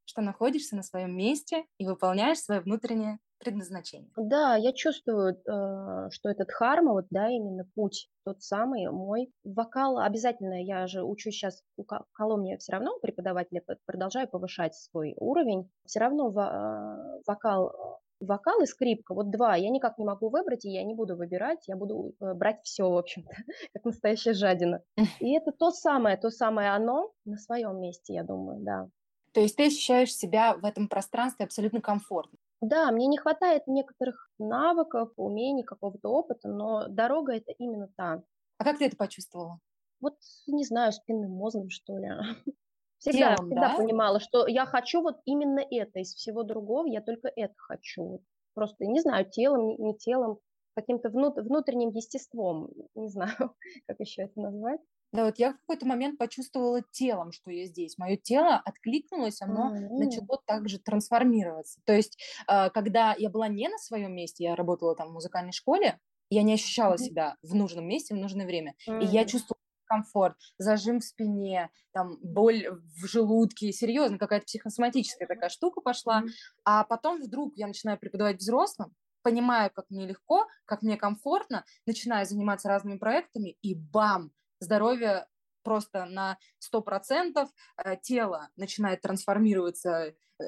что 0.06 0.22
находишься 0.22 0.76
на 0.76 0.82
своем 0.82 1.16
месте 1.16 1.64
и 1.78 1.86
выполняешь 1.86 2.38
свое 2.38 2.60
внутреннее 2.60 3.18
предназначение. 3.38 4.10
Да, 4.16 4.56
я 4.56 4.72
чувствую, 4.72 5.34
э, 5.34 6.10
что 6.10 6.28
этот 6.28 6.50
харма, 6.50 6.92
вот, 6.92 7.06
да, 7.10 7.28
именно 7.28 7.64
путь 7.74 8.08
тот 8.24 8.42
самый 8.42 8.90
мой. 8.90 9.30
Вокал 9.44 9.98
обязательно, 9.98 10.62
я 10.62 10.86
же 10.86 11.02
учусь 11.02 11.34
сейчас 11.34 11.62
у 11.76 11.84
Коломне 11.84 12.58
все 12.58 12.72
равно 12.72 12.98
преподавателя, 13.00 13.62
продолжаю 13.84 14.28
повышать 14.28 14.74
свой 14.74 15.14
уровень. 15.18 15.70
Все 15.84 16.00
равно 16.00 16.30
э, 16.30 17.22
вокал 17.26 18.00
вокал 18.20 18.62
и 18.62 18.66
скрипка, 18.66 19.14
вот 19.14 19.30
два, 19.30 19.56
я 19.56 19.68
никак 19.70 19.98
не 19.98 20.04
могу 20.04 20.28
выбрать, 20.28 20.64
и 20.64 20.70
я 20.70 20.82
не 20.84 20.94
буду 20.94 21.16
выбирать, 21.16 21.68
я 21.68 21.76
буду 21.76 22.14
э, 22.20 22.34
брать 22.34 22.60
все, 22.62 22.88
в 22.88 22.96
общем-то, 22.96 23.30
как 23.74 23.84
настоящая 23.84 24.34
жадина. 24.34 24.82
И 25.20 25.32
это 25.34 25.52
то 25.52 25.70
самое, 25.70 26.16
то 26.16 26.30
самое 26.30 26.70
оно 26.70 27.12
на 27.24 27.36
своем 27.36 27.80
месте, 27.80 28.14
я 28.14 28.24
думаю, 28.24 28.60
да. 28.60 28.88
То 29.32 29.40
есть 29.40 29.56
ты 29.56 29.66
ощущаешь 29.66 30.14
себя 30.14 30.54
в 30.54 30.64
этом 30.64 30.88
пространстве 30.88 31.44
абсолютно 31.44 31.82
комфортно? 31.82 32.38
Да, 32.68 32.90
мне 32.90 33.06
не 33.06 33.16
хватает 33.16 33.68
некоторых 33.68 34.28
навыков, 34.38 35.12
умений, 35.16 35.62
какого-то 35.62 36.08
опыта, 36.08 36.48
но 36.48 36.88
дорога 36.88 37.34
это 37.34 37.52
именно 37.52 37.88
та. 37.96 38.24
А 38.58 38.64
как 38.64 38.78
ты 38.78 38.86
это 38.86 38.96
почувствовала? 38.96 39.60
Вот, 40.00 40.16
не 40.48 40.64
знаю, 40.64 40.92
спинным 40.92 41.30
мозгом, 41.30 41.70
что 41.70 41.96
ли. 41.98 42.08
Всегда, 42.98 43.36
Телом, 43.36 43.46
всегда 43.46 43.68
да? 43.68 43.76
понимала, 43.76 44.20
что 44.20 44.46
я 44.48 44.66
хочу 44.66 45.02
вот 45.02 45.20
именно 45.26 45.60
это, 45.60 46.00
из 46.00 46.14
всего 46.14 46.42
другого 46.42 46.86
я 46.86 47.02
только 47.02 47.30
это 47.36 47.54
хочу. 47.56 48.24
Просто, 48.54 48.86
не 48.86 49.00
знаю, 49.00 49.30
телом, 49.30 49.76
не, 49.78 49.96
телом, 49.96 50.38
каким-то 50.74 51.10
внутренним 51.10 51.90
естеством, 51.90 52.70
не 52.94 53.08
знаю, 53.08 53.54
как 53.86 54.00
еще 54.00 54.22
это 54.22 54.40
назвать. 54.40 54.80
Да, 55.12 55.24
вот 55.24 55.38
я 55.38 55.52
в 55.52 55.58
какой-то 55.58 55.86
момент 55.86 56.18
почувствовала 56.18 56.82
телом, 56.90 57.32
что 57.32 57.50
я 57.50 57.66
здесь. 57.66 57.96
Мое 57.96 58.16
тело 58.16 58.56
откликнулось, 58.56 59.40
оно 59.40 59.74
mm-hmm. 59.74 59.88
начало 59.90 60.42
также 60.46 60.78
трансформироваться. 60.78 61.80
То 61.84 61.94
есть, 61.94 62.18
э, 62.48 62.70
когда 62.70 63.14
я 63.16 63.30
была 63.30 63.48
не 63.48 63.68
на 63.68 63.78
своем 63.78 64.14
месте, 64.14 64.44
я 64.44 64.56
работала 64.56 64.94
там 64.94 65.08
в 65.08 65.12
музыкальной 65.12 65.52
школе, 65.52 65.98
я 66.28 66.42
не 66.42 66.54
ощущала 66.54 66.94
mm-hmm. 66.94 66.98
себя 66.98 67.36
в 67.42 67.54
нужном 67.54 67.86
месте 67.86 68.14
в 68.14 68.18
нужное 68.18 68.46
время. 68.46 68.74
Mm-hmm. 68.88 69.04
И 69.04 69.06
я 69.06 69.24
чувствовала 69.24 69.60
комфорт, 69.86 70.36
зажим 70.58 70.98
в 70.98 71.04
спине, 71.04 71.70
там 71.92 72.18
боль 72.20 72.66
в 72.68 73.06
желудке, 73.06 73.72
серьезно, 73.72 74.18
какая-то 74.18 74.46
психосоматическая 74.46 75.28
такая 75.28 75.48
штука 75.48 75.80
пошла. 75.80 76.22
Mm-hmm. 76.22 76.30
А 76.64 76.84
потом 76.84 77.22
вдруг 77.22 77.52
я 77.56 77.68
начинаю 77.68 77.98
преподавать 77.98 78.38
взрослым, 78.38 78.92
понимаю, 79.22 79.70
как 79.74 79.86
мне 79.90 80.06
легко, 80.06 80.46
как 80.66 80.82
мне 80.82 80.96
комфортно, 80.96 81.64
начинаю 81.86 82.26
заниматься 82.26 82.68
разными 82.68 82.98
проектами, 82.98 83.56
и 83.62 83.74
бам, 83.74 84.30
здоровье 84.66 85.26
просто 85.62 86.04
на 86.04 86.38
100%, 86.60 87.48
э, 87.84 87.96
тело 88.02 88.50
начинает 88.56 89.00
трансформироваться, 89.00 90.14
э, 90.38 90.44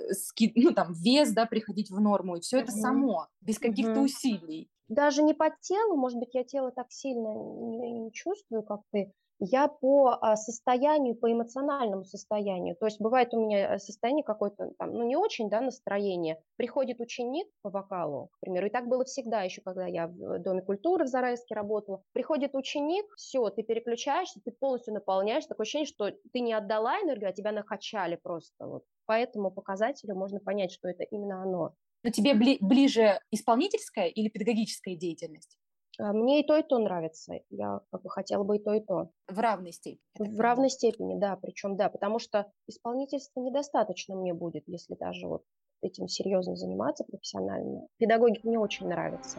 ну, 0.54 0.72
там, 0.72 0.92
вес, 0.92 1.33
да, 1.33 1.46
приходить 1.46 1.90
в 1.90 2.00
норму, 2.00 2.37
и 2.37 2.40
все 2.40 2.61
это 2.61 2.70
само, 2.70 3.26
без 3.40 3.59
каких-то 3.59 4.00
усилий. 4.00 4.70
Даже 4.88 5.22
не 5.22 5.35
по 5.35 5.50
телу, 5.61 5.96
может 5.96 6.18
быть, 6.18 6.35
я 6.35 6.44
тело 6.44 6.70
так 6.70 6.87
сильно 6.90 7.35
не, 7.35 7.92
не 7.92 8.12
чувствую, 8.12 8.62
как 8.62 8.81
ты, 8.92 9.12
я 9.40 9.68
по 9.68 10.18
а, 10.20 10.37
состоянию, 10.37 11.14
по 11.14 11.31
эмоциональному 11.33 12.05
состоянию. 12.05 12.77
То 12.77 12.87
есть 12.87 13.01
бывает 13.01 13.33
у 13.35 13.40
меня 13.40 13.74
э, 13.74 13.79
состояние 13.79 14.24
какое-то, 14.24 14.72
там, 14.79 14.92
ну 14.92 15.05
не 15.05 15.16
очень, 15.16 15.48
да, 15.48 15.61
настроение. 15.61 16.42
Приходит 16.57 17.01
ученик 17.01 17.48
по 17.62 17.70
вокалу, 17.70 18.29
к 18.33 18.40
примеру, 18.40 18.66
и 18.66 18.70
так 18.70 18.88
было 18.88 19.05
всегда 19.05 19.42
еще, 19.42 19.61
когда 19.62 19.87
я 19.87 20.09
в 20.09 20.38
Доме 20.40 20.62
культуры 20.62 21.05
в 21.05 21.09
Зарайске 21.09 21.55
работала. 21.55 22.03
Приходит 22.12 22.55
ученик, 22.55 23.07
все, 23.16 23.48
ты 23.51 23.62
переключаешься, 23.62 24.40
ты 24.44 24.51
полностью 24.51 24.94
наполняешь, 24.94 25.46
такое 25.46 25.64
ощущение, 25.64 25.87
что 25.87 26.11
ты 26.11 26.40
не 26.40 26.53
отдала 26.53 27.01
энергию, 27.01 27.31
а 27.31 27.33
тебя 27.33 27.53
накачали 27.53 28.16
просто. 28.16 28.66
Вот. 28.66 28.85
По 29.07 29.12
этому 29.12 29.51
показателю 29.51 30.14
можно 30.16 30.40
понять, 30.40 30.72
что 30.72 30.88
это 30.88 31.05
именно 31.05 31.42
оно. 31.42 31.74
Но 32.03 32.11
тебе 32.11 32.33
бли- 32.33 32.59
ближе 32.61 33.20
исполнительская 33.31 34.07
или 34.07 34.29
педагогическая 34.29 34.96
деятельность? 34.96 35.59
А, 35.98 36.12
мне 36.12 36.40
и 36.40 36.46
то, 36.46 36.56
и 36.56 36.62
то 36.62 36.78
нравится. 36.78 37.34
Я 37.50 37.80
как 37.90 38.02
бы 38.02 38.11
хотела 38.11 38.44
бы 38.44 38.56
и 38.56 38.62
то, 38.62 38.74
и 38.74 38.80
то. 38.80 39.11
В 39.28 39.38
равной 39.38 39.72
степени. 39.72 40.00
В 40.18 40.40
равной 40.40 40.70
степени, 40.70 41.18
да. 41.18 41.37
Причем, 41.37 41.76
да, 41.76 41.88
потому 41.88 42.18
что 42.18 42.50
исполнительства 42.66 43.40
недостаточно 43.40 44.14
мне 44.14 44.32
будет, 44.32 44.64
если 44.66 44.94
даже 44.94 45.26
вот 45.26 45.42
этим 45.82 46.08
серьезно 46.08 46.56
заниматься 46.56 47.04
профессионально. 47.04 47.87
Педагогика 47.98 48.46
мне 48.46 48.58
очень 48.58 48.88
нравится. 48.88 49.38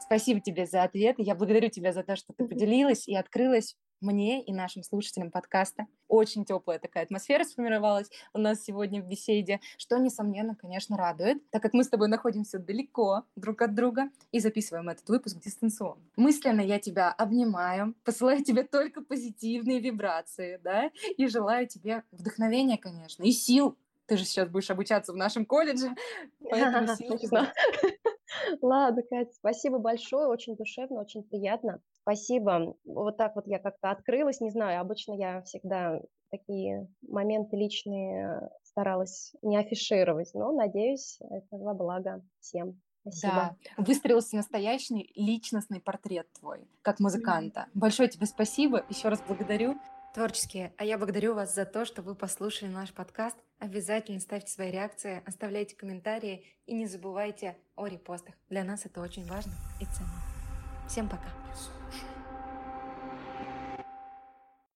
Спасибо 0.00 0.40
тебе 0.40 0.66
за 0.66 0.82
ответ. 0.82 1.16
Я 1.18 1.34
благодарю 1.34 1.68
тебя 1.68 1.92
за 1.92 2.02
то, 2.02 2.16
что 2.16 2.32
ты 2.32 2.46
поделилась 2.46 3.06
и 3.06 3.14
открылась 3.14 3.76
мне 4.00 4.42
и 4.42 4.52
нашим 4.52 4.82
слушателям 4.82 5.30
подкаста. 5.30 5.86
Очень 6.08 6.44
теплая 6.44 6.78
такая 6.78 7.04
атмосфера 7.04 7.44
сформировалась 7.44 8.10
у 8.32 8.38
нас 8.38 8.62
сегодня 8.62 9.02
в 9.02 9.06
беседе, 9.06 9.60
что, 9.76 9.98
несомненно, 9.98 10.54
конечно, 10.54 10.96
радует, 10.96 11.48
так 11.50 11.62
как 11.62 11.72
мы 11.72 11.84
с 11.84 11.88
тобой 11.88 12.08
находимся 12.08 12.58
далеко 12.58 13.24
друг 13.36 13.62
от 13.62 13.74
друга 13.74 14.10
и 14.32 14.40
записываем 14.40 14.88
этот 14.88 15.08
выпуск 15.08 15.38
дистанционно. 15.38 16.02
Мысленно 16.16 16.60
я 16.60 16.78
тебя 16.78 17.10
обнимаю, 17.12 17.94
посылаю 18.04 18.42
тебе 18.42 18.64
только 18.64 19.02
позитивные 19.02 19.80
вибрации, 19.80 20.60
да, 20.62 20.90
и 21.16 21.26
желаю 21.26 21.66
тебе 21.66 22.02
вдохновения, 22.10 22.78
конечно, 22.78 23.22
и 23.22 23.32
сил. 23.32 23.76
Ты 24.06 24.16
же 24.16 24.24
сейчас 24.24 24.48
будешь 24.48 24.70
обучаться 24.70 25.12
в 25.12 25.16
нашем 25.16 25.46
колледже, 25.46 25.94
поэтому 26.48 26.88
сил 26.96 27.18
Ладно, 28.62 29.02
Катя, 29.02 29.32
спасибо 29.32 29.78
большое, 29.78 30.26
очень 30.26 30.56
душевно, 30.56 31.00
очень 31.00 31.22
приятно. 31.22 31.80
Спасибо. 32.02 32.76
Вот 32.84 33.16
так 33.16 33.36
вот 33.36 33.46
я 33.46 33.58
как-то 33.58 33.90
открылась, 33.90 34.40
не 34.40 34.50
знаю, 34.50 34.80
обычно 34.80 35.12
я 35.12 35.42
всегда 35.42 36.00
такие 36.30 36.88
моменты 37.02 37.56
личные 37.56 38.50
старалась 38.62 39.34
не 39.42 39.56
афишировать, 39.56 40.30
но, 40.34 40.52
надеюсь, 40.52 41.18
это 41.20 41.56
во 41.56 41.74
благо 41.74 42.22
всем. 42.40 42.80
Спасибо. 43.02 43.32
Да, 43.32 43.56
выстроился 43.78 44.36
настоящий 44.36 45.10
личностный 45.14 45.80
портрет 45.80 46.28
твой, 46.38 46.68
как 46.82 47.00
музыканта. 47.00 47.60
Mm-hmm. 47.60 47.78
Большое 47.78 48.08
тебе 48.08 48.26
спасибо, 48.26 48.84
еще 48.88 49.08
раз 49.08 49.22
благодарю. 49.26 49.78
Творческие, 50.14 50.74
а 50.76 50.84
я 50.84 50.98
благодарю 50.98 51.34
вас 51.34 51.54
за 51.54 51.64
то, 51.64 51.84
что 51.84 52.02
вы 52.02 52.14
послушали 52.14 52.68
наш 52.68 52.92
подкаст. 52.92 53.36
Обязательно 53.58 54.18
ставьте 54.20 54.52
свои 54.52 54.70
реакции, 54.70 55.22
оставляйте 55.24 55.76
комментарии 55.76 56.44
и 56.66 56.74
не 56.74 56.86
забывайте 56.86 57.56
о 57.76 57.86
репостах. 57.86 58.34
Для 58.48 58.64
нас 58.64 58.84
это 58.86 59.00
очень 59.00 59.24
важно 59.26 59.52
и 59.80 59.84
ценно. 59.84 60.20
Всем 60.88 61.08
пока. 61.08 61.28